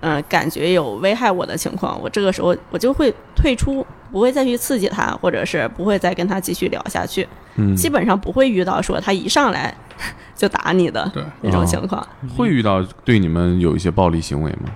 [0.00, 7.26] 嗯感觉有危害我的情况，我这个时候我就会退出，不会再去刺激他，或者是不会再跟他继续聊下去。
[7.76, 9.74] 基本上不会遇到说他一上来
[10.36, 11.10] 就打你的
[11.42, 12.06] 那种情况。
[12.36, 14.70] 会遇到对你们有一些暴力行为吗？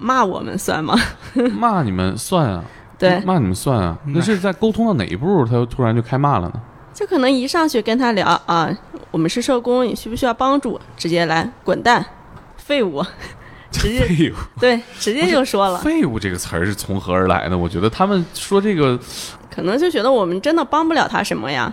[0.00, 0.96] 骂我们算吗？
[1.56, 2.64] 骂你们算啊？
[2.98, 3.96] 对，骂你们算啊？
[4.06, 6.60] 那是在沟通到哪一步，他又突然就开骂了呢？
[6.94, 8.70] 就可能一上去跟他聊啊，
[9.10, 10.80] 我们是社工，你需不需要帮助？
[10.96, 12.04] 直接来滚蛋，
[12.56, 13.02] 废物，
[13.72, 15.78] 直接废物，对，直接就说了。
[15.78, 17.56] 废物这个词儿是从何而来的？
[17.56, 18.98] 我觉得他们说这个，
[19.50, 21.72] 可能就觉得我们真的帮不了他什么呀。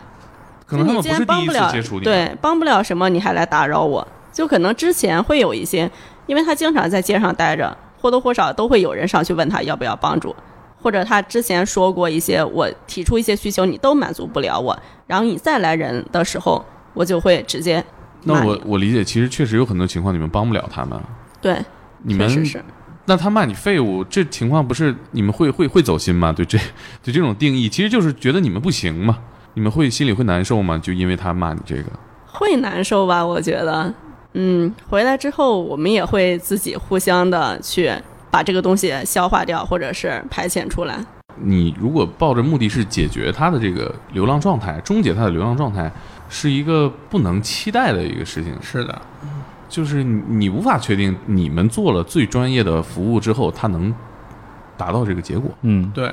[0.66, 4.08] 可能他们不是第一次接触你，对，帮不了什么，你还来打扰我？
[4.32, 5.90] 就可能之前会有一些，
[6.28, 10.34] 因为他经常在街上待着，或多或少都会有人上去问他要不要帮助，
[10.82, 14.78] 或者他之前说过一些，我提出一些需求，你都满足不了我，
[15.08, 16.64] 然后你再来人的时候，
[16.94, 17.84] 我就会直接。
[18.24, 21.00] 那我我理解，其实确实有很多情况你们帮不了他们。
[21.42, 21.58] 对，
[22.04, 22.64] 你们是。
[23.06, 26.32] 那他骂你废物，这情况不是你们会会会走心吗？
[26.32, 26.58] 对这
[27.04, 29.18] 对这种定义，其实就是觉得你们不行嘛。
[29.56, 30.78] 你们会心里会难受吗？
[30.78, 31.86] 就因为他骂你这个，
[32.28, 33.26] 会难受吧？
[33.26, 33.92] 我觉得，
[34.34, 37.92] 嗯，回来之后我们也会自己互相的去
[38.32, 41.04] 把这个东西消化掉，或者是排遣出来。
[41.42, 45.90] 你如果抱着目的是解决他的这个流浪状态，终结他的流浪状态，
[46.28, 48.54] 是一个不能期待的一个事情。
[48.62, 49.02] 是的，
[49.70, 53.94] 就是你无法确定你们做了最专业的服务之后，他能
[54.76, 55.50] 达到这个结果。
[55.62, 56.12] 嗯，对。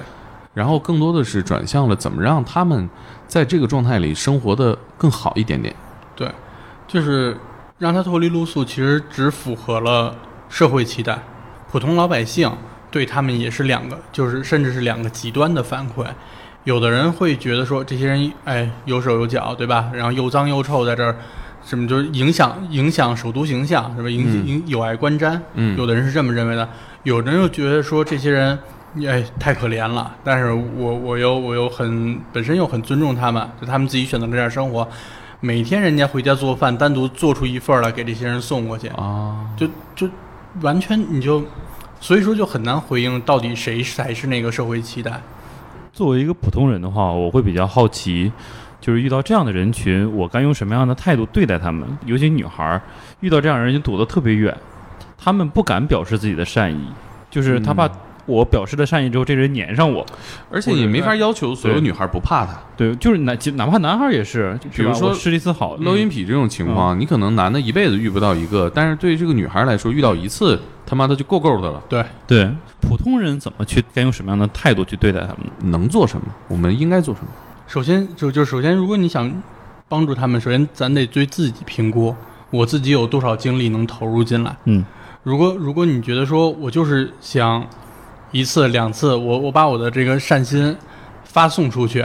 [0.54, 2.88] 然后更多的是转向了怎么让他们
[3.26, 5.74] 在这个状态里生活的更好一点点。
[6.14, 6.30] 对，
[6.86, 7.36] 就是
[7.78, 10.16] 让他脱离露宿，其实只符合了
[10.48, 11.18] 社会期待。
[11.70, 12.50] 普通老百姓
[12.90, 16.04] 对他们也是两个，就是甚至是两个极端的反馈。
[16.64, 19.90] 有的人会觉得说，这些人哎有手有脚，对吧？
[19.94, 21.16] 然后又脏又臭，在这儿
[21.64, 24.08] 什么就是影响影响首都形象，是吧？
[24.08, 25.40] 影影有碍观瞻。
[25.54, 26.68] 嗯，有的人是这么认为的，
[27.04, 28.58] 有的人又觉得说这些人。
[29.06, 30.10] 哎，太可怜了！
[30.24, 34.88] 但是我我又我又很本身又很尊重他们，就他们自己选择这样生活。
[35.40, 40.08] 每天人家回家做饭，单独做出一份来给这些人送过去啊，就就
[40.62, 41.42] 完全你就，
[42.00, 45.20] 所以说就很难回应到底谁才是那个社会期待。
[45.92, 48.32] 作为一个普通人的话，我会比较好奇，
[48.80, 51.86] 就是遇到这样的人群，我该用什么样的态度对待他们？
[52.04, 52.80] 尤其女孩
[53.20, 54.56] 遇到这样人就躲得特别远，
[55.16, 56.88] 他们不敢表示自己的善意，
[57.30, 57.90] 就是他怕。
[58.26, 60.04] 我表示了善意之后，这人粘上我，
[60.50, 62.52] 而且也没法要求所有女孩不怕他。
[62.76, 71.82] 对，就是哪哪怕男孩也是，比如说视力斯好、露阴癖这种情况，你可能男的一辈子遇不到一个，但是对于这个女孩来说，遇到一次，他妈的就够够的了。
[71.88, 72.50] 对对，
[72.80, 75.70] 普通人怎么去该用什么样的态度去对待他们？
[75.70, 76.26] 能做什么？
[76.48, 77.28] 我们应该做什么？
[77.66, 79.42] 首先就就首先，如果你想
[79.88, 82.14] 帮助他们，首先咱得对自己评估，
[82.50, 84.56] 我自己有多少精力能投入进来。
[84.64, 84.84] 嗯，
[85.22, 87.64] 如果如果你觉得说我就是想。
[88.32, 90.76] 一次两次，我我把我的这个善心
[91.24, 92.04] 发送出去，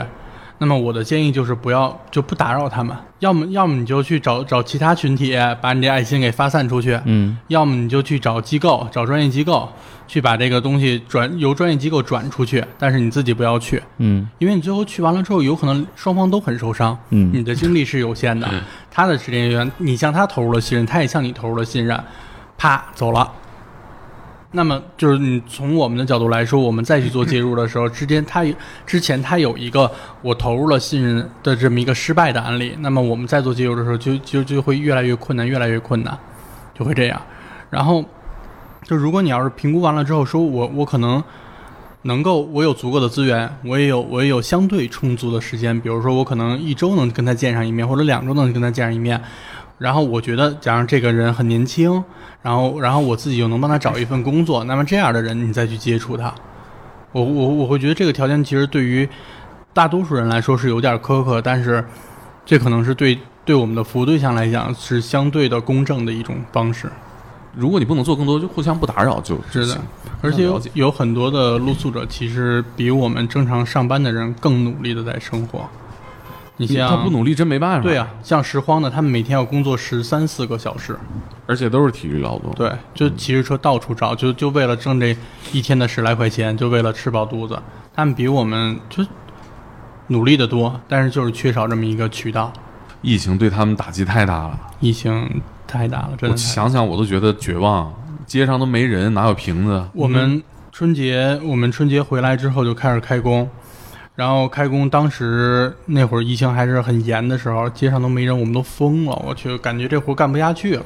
[0.58, 9.68] 那么我的建议就是不要就不打扰他们，要么要么你就去找找其他群体，把你这爱心给发散出去，嗯，要么你就去找机构，找专业机构
[10.06, 18.48] 去把这个东西转由专业机构转出去，但是你自己不要去，嗯，因为你最后去完了之后，有可能双方都很受伤，嗯，你的精力是有限的，
[18.90, 21.98] 他的时间源，你向他投入了信任，他也向你投入了信任，
[22.56, 23.30] 啪走了。
[24.54, 28.44] 那么就是你从我们的角度来说，我们再去做介入的时候，之间他
[28.86, 29.90] 之前他有一个
[30.20, 36.18] 我投入了信任的这么一个失败的案例，那么我们在做介入的时候就就就会越来越困难，越来越困难，
[36.74, 37.18] 就会这样。
[37.70, 38.04] 然后
[38.84, 41.24] 就如果你要是评估完了之后，说我我可能
[42.02, 49.18] 能够我有足够的资源，我也有我也有相对充足的时间，比如说我可能一周能跟他见上一面，或者两周能跟他见上一面。
[49.82, 52.02] 然后我觉得，假如这个人很年轻，
[52.40, 56.32] 然后然后我自己又能帮他找一份工作，那么这样的人你再去接触他，
[57.10, 59.08] 我我我会觉得这个条件其实对于
[59.74, 61.84] 大多数人来说是有点苛刻，但是
[62.46, 66.88] 这可能是对对我们的服务对象来讲是相对的公正的一种方式。
[67.54, 69.78] 如果你不能做更多，就互相不打扰就是的。
[70.22, 75.68] 而且有有很多的露宿者其实比我们正常上班的人更努力的在生活。
[76.58, 77.82] 你像他不努力真没办法。
[77.82, 80.96] 对呀，像拾荒的，他们每天要工作十三四个小时，
[81.46, 82.52] 而且都是体力劳动。
[82.54, 85.16] 对，就骑着车到处找，就就为了挣这
[85.52, 87.58] 一天的十来块钱，就为了吃饱肚子。
[87.94, 89.04] 他们比我们就
[90.08, 92.52] 努力的多，但是就是缺少这么一个渠道。
[93.00, 96.36] 疫情对他们打击太大了，疫情太大了，真的。
[96.36, 97.92] 想想我都觉得绝望，
[98.26, 99.84] 街上都没人，哪有瓶子？
[99.92, 103.48] 我们春节，我们春节回来之后就开始开工。
[104.22, 109.20] 然后开工，当时那会儿疫情还是很严的时候，街上都没人，我们都疯了。
[109.26, 110.84] 我去，感觉这活干不下去了。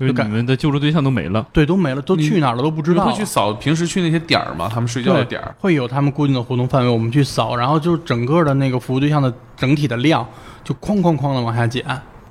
[0.00, 3.06] 就你们的救助对象都没了，对，都没了，都去哪儿了都不知道。
[3.06, 4.68] 会去扫平时去那些点儿吗？
[4.68, 7.54] 他们睡觉的点儿会有他们固定的活动范围，我们去扫。
[7.54, 10.26] 然后就整个的那个服务对象的整体的量
[10.64, 11.84] 就哐哐哐的往下减，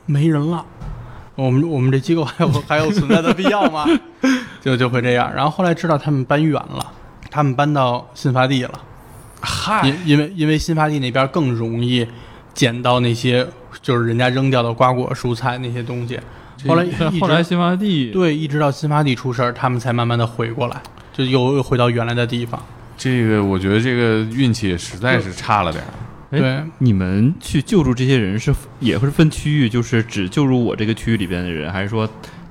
[0.05, 0.65] 没人了。
[1.35, 3.85] 我们我们这机构还有 还有存在的必要吗？
[4.59, 5.33] 就就会这样。
[5.33, 6.85] 然后后来知道他们搬远了，
[7.31, 8.71] 他们搬到新发地了。
[9.41, 12.05] 嗨，因因为因为新发地那边更容易
[12.53, 13.47] 捡到那些
[13.81, 16.19] 就是人家扔掉的瓜果蔬菜那些东西。
[16.67, 16.85] 后来
[17.21, 20.81] 后来新发地对，一直到新发地出事儿，他们才慢慢的回过来，
[21.13, 22.61] 就又又回到原来的地方。
[22.97, 25.87] 这个我觉得这个运气实在是差了点儿。
[26.29, 32.07] 对，你们去救助这些人是也会分区域，就是只救助我这个区域里边的人，还是说？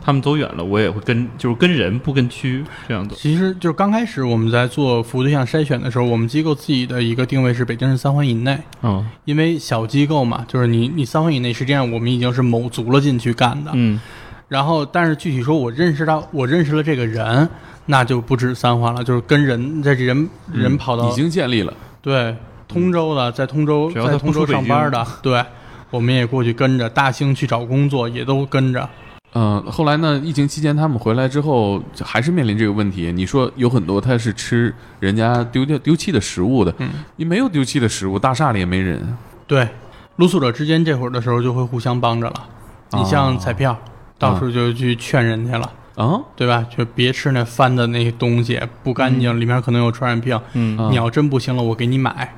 [0.08, 3.14] 他们走远了，我也会跟，就是跟人不跟区这样走。
[3.14, 8.58] 其实就是刚开始我们在做服务对象筛选的时候，我们机构自己的一个定位是北京市三环以内。
[8.80, 13.70] 嗯，因为小机构嘛，就是你你三环以内，实际上我们已经是卯足了劲去干的。
[13.74, 14.00] 嗯，
[14.48, 17.46] 然后但是具体说，我认识到我认识了这个人，
[17.84, 21.74] 那就不止三环了，就是跟人在这人人跑到已经建立了。
[22.00, 22.34] 对，
[22.66, 25.44] 通州的，在通州在通州上班的，对，
[25.90, 28.88] 我们也过去跟着大兴去找工作，也都跟着。
[29.34, 30.18] 嗯，后来呢？
[30.24, 33.12] 疫情期间他们回来之后，还是面临这个问题。
[33.12, 39.16] 你说有很多他是吃人家丢掉丢弃的食物的，嗯，你没有丢弃的食物，大厦里也没人。
[39.46, 39.68] 对，
[40.16, 42.44] 露宿者之间这会儿的时候就会互相帮着了。
[42.92, 43.78] 你像彩票，
[44.18, 46.66] 到处就去劝人家了，啊，对吧？
[46.74, 50.40] 就别吃那翻的那些东西，不干净，里面可能有传染病。
[50.54, 52.34] 嗯，你要真不行了，我给你买。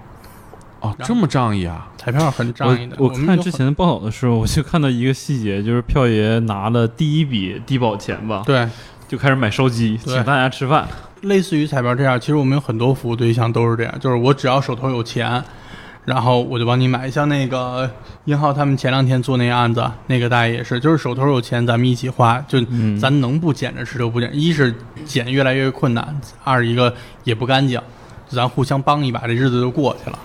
[0.80, 1.89] 哦，这么仗义啊！
[2.00, 2.96] 彩票很仗义的。
[2.98, 8.66] 我看之前报道的时候，我就看到一个细节，就是票爷拿了第一笔低保钱吧，对，
[9.06, 10.88] 就开始买烧鸡，请大家吃饭。
[11.20, 15.44] 类似于彩票这样，其实我们有很多服务对象都是这样，就是我只要手头有钱，
[16.06, 17.10] 然后我就帮你买。
[17.10, 17.90] 像那个
[18.24, 22.58] 英浩他们前两天做那个案子，那个大爷也是，就是手头有钱，咱们一起花，就
[22.98, 24.30] 咱能不捡着吃就不捡。
[24.32, 24.74] 一是
[25.04, 26.94] 捡越来越困难，二一个
[27.24, 27.78] 也不干净，
[28.30, 30.18] 咱互相帮一把，这日子就过去了。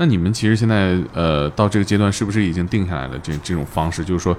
[0.00, 4.04] 那你们其实现在呃到这个阶段，是不是已经定下来了这这种方式？
[4.04, 4.36] 就是说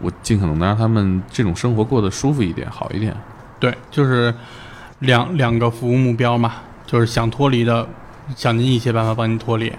[0.00, 3.14] 我尽可能的让他们这种生活过得舒服一点，好一点。
[3.60, 4.34] 对，就是
[5.00, 6.54] 两两个服务目标嘛，
[6.86, 7.86] 就是想脱离的，
[8.34, 9.70] 想尽一切办法帮你脱离；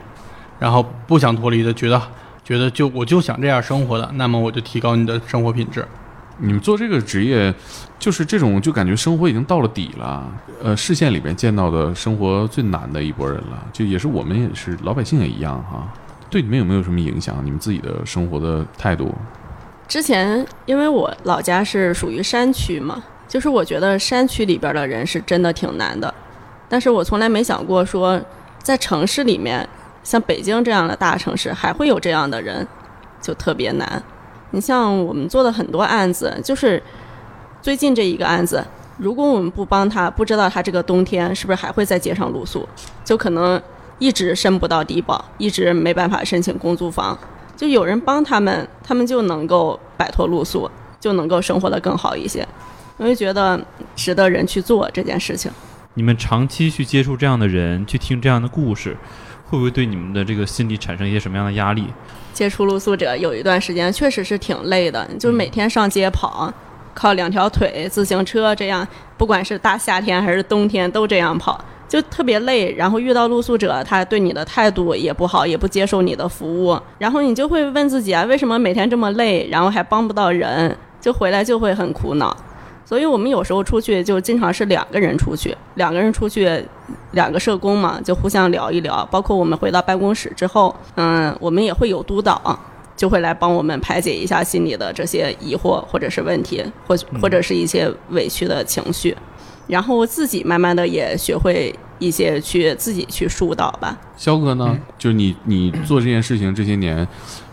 [0.60, 2.00] 然后不想脱离的，觉得
[2.44, 5.84] 觉得就我就想这样生活的，那么我就提高你的生活品质。
[6.40, 7.54] 你们做这个职业，
[8.00, 10.28] 就是这种就感觉生活已经到了底了。
[10.62, 15.88] 呃，视线里边见到的生活最难的一拨人了，就也是我们也是老百姓也一样哈。
[16.30, 17.36] 对你们有没有什么影响？
[17.44, 19.14] 你们自己的生活的态度？
[19.88, 26.12] 之前因为我老家是属于山区嘛，就是我觉得山区里边的人是真的挺难的。
[26.68, 28.20] 但是我从来没想过说，
[28.58, 29.68] 在城市里面，
[30.02, 32.68] 像北京这样的大城市，还会有这样的人，
[33.22, 34.02] 就特别难。
[34.54, 36.82] 你像我们做的很多案子，就是
[37.60, 38.64] 最近这一个案子，
[38.98, 42.68] 如果我们不帮他，不知道他这个冬天是不是还会在街上露宿，
[43.04, 43.60] 就可能
[43.98, 47.18] 一直申不到低保，一直没办法申请公租房。
[47.58, 52.48] 就有人帮他们，他们就能够摆脱露宿，就能够生活的更好一些。
[52.98, 53.60] 我就觉得
[53.96, 55.52] 值得人去做这件事情。
[55.96, 58.96] 你们长期去接触这样的人，去听这样的故事，
[59.46, 61.86] 会不会对你们的这个心理产生一些什么样的压力？
[62.34, 66.52] 接触露宿者有一段时间确实是挺累的，就是每天上街跑，
[66.96, 68.88] 靠两条腿自行车这样，
[69.18, 72.74] 不管是大夏天还是冬天都这样跑，就特别累。
[72.74, 82.36] 然后遇到露宿者，他对你的态度也不好，也不接受你的服务，然后你就会问自己啊，为什么每天这么累，然后还帮不到人，就回来就会很苦恼。
[82.86, 86.64] 所以我们有时候出去就经常是两个人出去，两个人出去，
[87.12, 89.06] 两个社工嘛，就互相聊一聊。
[89.12, 92.60] 包括我们回到办公室之后，嗯，我们也会有督导。
[92.96, 99.18] 就会来帮我们排解一下心里的这些疑惑或者是问题，或或者是一些委屈的情绪，
[99.68, 103.98] 然后自己慢慢的也学会一些去自己去疏导吧。
[104.16, 107.06] 肖哥呢，就是你你做这件事情这些年，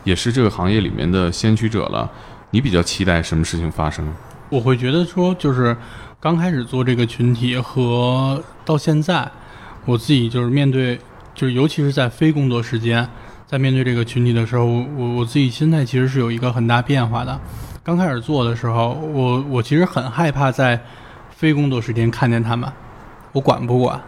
[0.04, 2.08] 也是这个行业里面的先驱者了。
[2.50, 4.06] 你比较期待什么事情发生？
[4.50, 5.74] 我会觉得说，就是
[6.20, 9.26] 刚开始做这个群体和到现在，
[9.86, 10.98] 我自己就是面对，
[11.34, 13.08] 就是尤其是在非工作时间。
[13.46, 17.36] 在面对这个群体的时候，我我自己心态其实是有一个很大变化的。
[17.82, 20.80] 刚开始做的时候，我我其实很害怕在
[21.30, 22.70] 非工作时间看见他们，
[23.32, 24.00] 我管不管，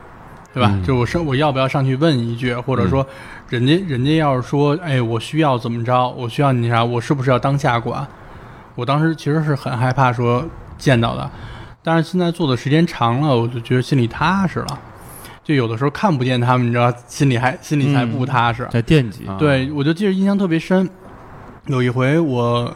[0.54, 0.72] 对吧？
[0.86, 3.04] 就我上我要不要上去问一句，或者说
[3.48, 8.06] 人家人家要是说，哎，我需要怎么着，我需要你啥，我是不是要当下管？
[8.74, 10.44] 我当时其实是很害怕说
[10.78, 11.30] 见到的，
[11.82, 14.78] 但是现在做的时间长了，我就觉得心里踏实了。
[15.44, 19.26] 就有的时候看不见他们，你知道，心里还心里才不踏实，在惦记。
[19.38, 20.88] 对，我就记得印象特别深。
[21.66, 22.72] 有一回我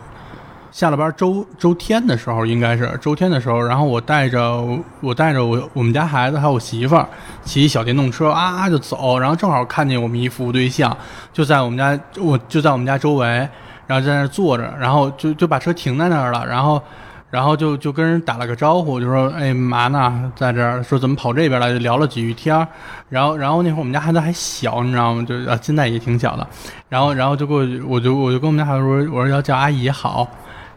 [0.72, 4.62] 下了班周周天的时候，应该是周天的时候，然后我带着
[5.00, 7.08] 我带着我我们家孩子还有我媳妇儿
[7.44, 10.94] 骑小电动车啊就走，然后正好看见我们一服务对象
[11.32, 13.48] 就在我们家，我就在我们家周围，
[13.86, 16.80] 然后在那坐着，然后就就把车停在那儿了，然后。
[17.28, 20.32] 然后就就跟人打了个招呼，就说：“哎，嘛呢？
[20.36, 22.66] 在这儿说怎么跑这边来？”就聊了几句天儿。
[23.08, 25.26] 然后，然后那会儿我们家孩子还小，你知道吗？
[25.28, 26.46] 就啊，现在也挺小的。
[26.88, 30.26] 然后，然后就过去，我就我就跟我们家孩子说：“我说要叫阿姨好。”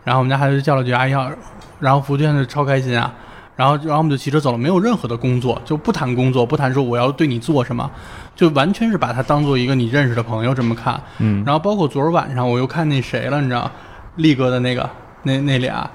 [0.04, 1.30] 然后我们家孩子就叫了句阿姨好。
[1.80, 3.14] 然后服务员就超开心啊。
[3.56, 7.90] 然后，然后我们就骑车走了，没有任何的工作，就不谈工作，不谈说我要对你做什么，
[8.40, 11.02] 就完全是把他当做一个你认识的朋友这么看。
[11.18, 11.44] 嗯。
[11.46, 13.70] 然后包括昨儿晚上我又看那谁了，你知道，
[14.16, 14.90] 力哥的那个
[15.24, 15.90] 那那俩。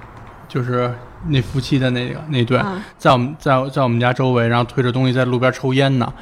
[0.47, 0.95] 就是
[1.27, 2.61] 那夫妻的那个那对，
[2.97, 6.13] 在我们在在我们家周围，然后推着东西在路边抽烟呢，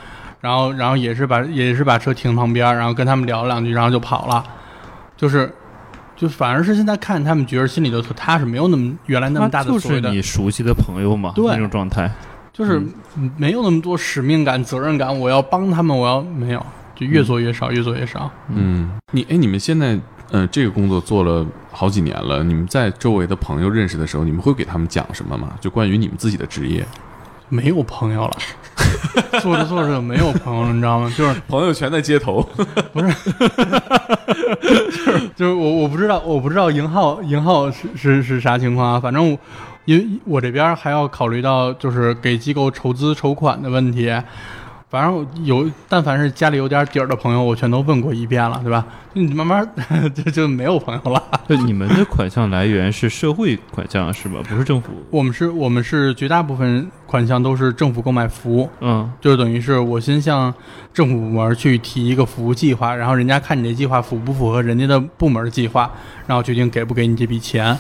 [0.41, 4.43] 然后然后也是把也是把车停旁边，然后跟他们聊了两句，然后就跑了，
[5.19, 5.53] 就是
[6.17, 12.11] 就反而是现在看他们觉得心里头特踏实，没有那么原来那么大的就是你熟悉的朋友嘛，对那种状态，
[12.53, 12.83] 就是
[13.37, 18.31] 没有那么多使命感、责任感，我要帮他们，我要没有，就越做越少，越做越少。
[18.49, 19.99] 嗯，你哎，你们现在。
[20.31, 22.43] 呃，这个工作做了好几年了。
[22.43, 25.51] 你们在周围的朋友认识的时候，你们会给他们讲什么吗？
[25.61, 26.83] 就关于你们自己的职业，
[27.51, 28.33] 没有朋友了，
[29.43, 31.13] 做着做着没有朋友了，你知道吗？
[31.15, 32.41] 就是 朋友全在街头，
[32.95, 33.13] 不是，
[34.91, 38.99] 就是就是我我不知道，我不知道银浩银浩是是是啥情况啊？
[38.99, 39.37] 反正
[39.85, 44.13] 因为我这边还要考虑到就是给机构筹资筹款的问题。
[44.91, 48.85] 反正有，但凡是家里有点底儿的朋友，我全都问过一遍了，对吧？
[49.15, 49.67] 你慢慢
[50.15, 51.23] 就就没有朋友了。
[51.49, 54.41] 就你们的款项来源是社会款项是吧？
[54.47, 54.91] 不是政府。
[55.11, 58.69] 我们是，我们是绝大部分款项都是政府购买服务。
[58.81, 60.53] 嗯，就等于是我先向
[60.93, 65.91] 政府部门去提一个服务计划，然后人家看你这计划符不符合人家的部门计划，
[66.27, 67.75] 然后决定给不给你这笔钱。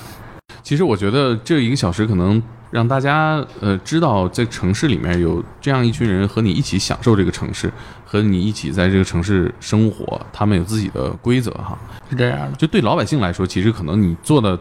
[0.62, 2.42] 其实我觉得这一个小时可能。
[2.72, 7.70] 让大家呃知道，在城市里面有这样一群人和你一起享受这个城市，
[8.06, 12.52] 和你一起在这个城市生活，他们有自己的规则哈，是这样的。
[12.56, 14.58] 就对老百姓来说，其实可能你做的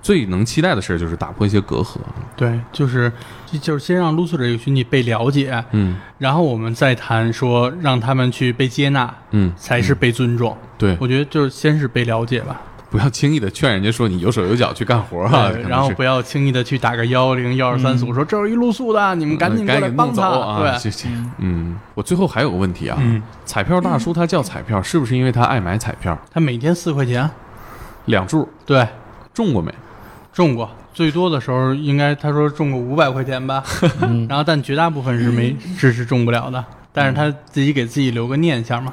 [0.00, 1.96] 最能期待的事儿就是打破一些隔阂。
[2.36, 3.12] 对，就是
[3.60, 10.56] 就是先让露宿者这个群体被了解，嗯，然后我们再谈说让他们去被接纳，嗯，才是被尊重。
[10.78, 12.62] 对，我觉得就是先是被了解吧。
[12.90, 20.58] 不要轻易的劝人家说你有手有脚去干活哈，然后不要轻易的去打个幺零幺二三四五，说这有一露宿的，你们赶紧过来帮他。
[20.58, 20.92] 对，
[21.38, 22.98] 嗯，我最后还有个问题啊，
[23.44, 26.18] 彩票大叔他叫彩票，是不是因为他爱买彩票？
[26.32, 27.30] 他每天四块钱，
[28.06, 28.84] 两注，对，
[29.32, 29.72] 中过没？
[30.32, 33.62] 中过，最多的时候应该他说中过五百块钱吧，
[34.28, 38.92] 然后但绝大部分是没，这是中不了的，但是他自己给自己留个念想嘛。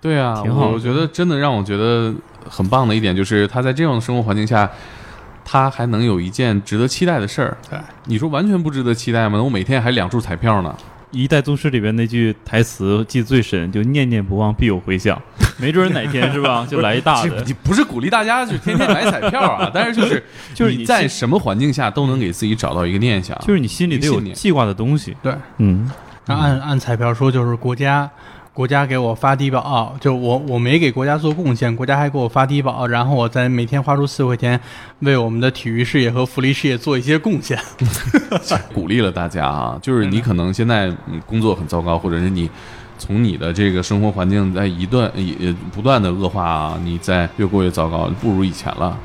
[0.00, 0.68] 对啊，挺好。
[0.68, 2.14] 我觉得真的让我觉得。
[2.48, 4.70] 很棒的一点就是他在这样的生活环境下，
[5.44, 7.56] 他还能有一件值得期待的事儿。
[7.70, 9.42] 对，你说完全不值得期待吗？
[9.42, 10.74] 我每天还两注彩票呢。
[11.10, 15.18] 一代宗师里边那句台词记最深，就念念不忘必有回响。
[15.56, 17.42] 没准哪天是吧，就来一大的。
[17.46, 19.70] 你不是鼓励大家就天天买彩票啊？
[19.72, 20.22] 但是就是
[20.52, 25.16] 就是你在什么环境下都能给自己找到一个念想，就是你心里得有记挂的东西。
[25.22, 25.90] 对，嗯，
[26.26, 28.08] 按按彩票说，就是国家。
[28.58, 34.60] 国家给我发低保，就我我没给国家做贡献，国家还给我发低保，然后我再每天花出四块钱，
[34.98, 37.56] 为我们的体育事业和福利事业做一些贡献，
[38.74, 39.78] 鼓励了大家啊！
[39.80, 40.92] 就是你可能现在
[41.24, 42.50] 工作很糟糕，或者是你
[42.98, 48.98] 从你的这个生活环境在一段也不断的恶化啊，你在越过越糟糕，不如以前了。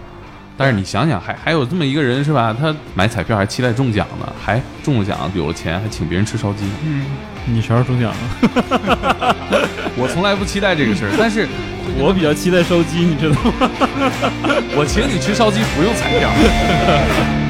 [0.57, 2.55] 但是你想想，还还有这么一个人是吧？
[2.59, 6.65] 他买彩票还期待中奖呢，还中了奖，有了钱还请别人吃烧鸡。
[6.83, 7.05] 嗯，
[7.45, 9.35] 你啥时候中奖了？
[9.95, 11.47] 我从来不期待这个事儿，但是
[11.99, 13.69] 我比较期待烧鸡，你知道吗？
[14.75, 17.42] 我请你吃烧鸡不用彩票。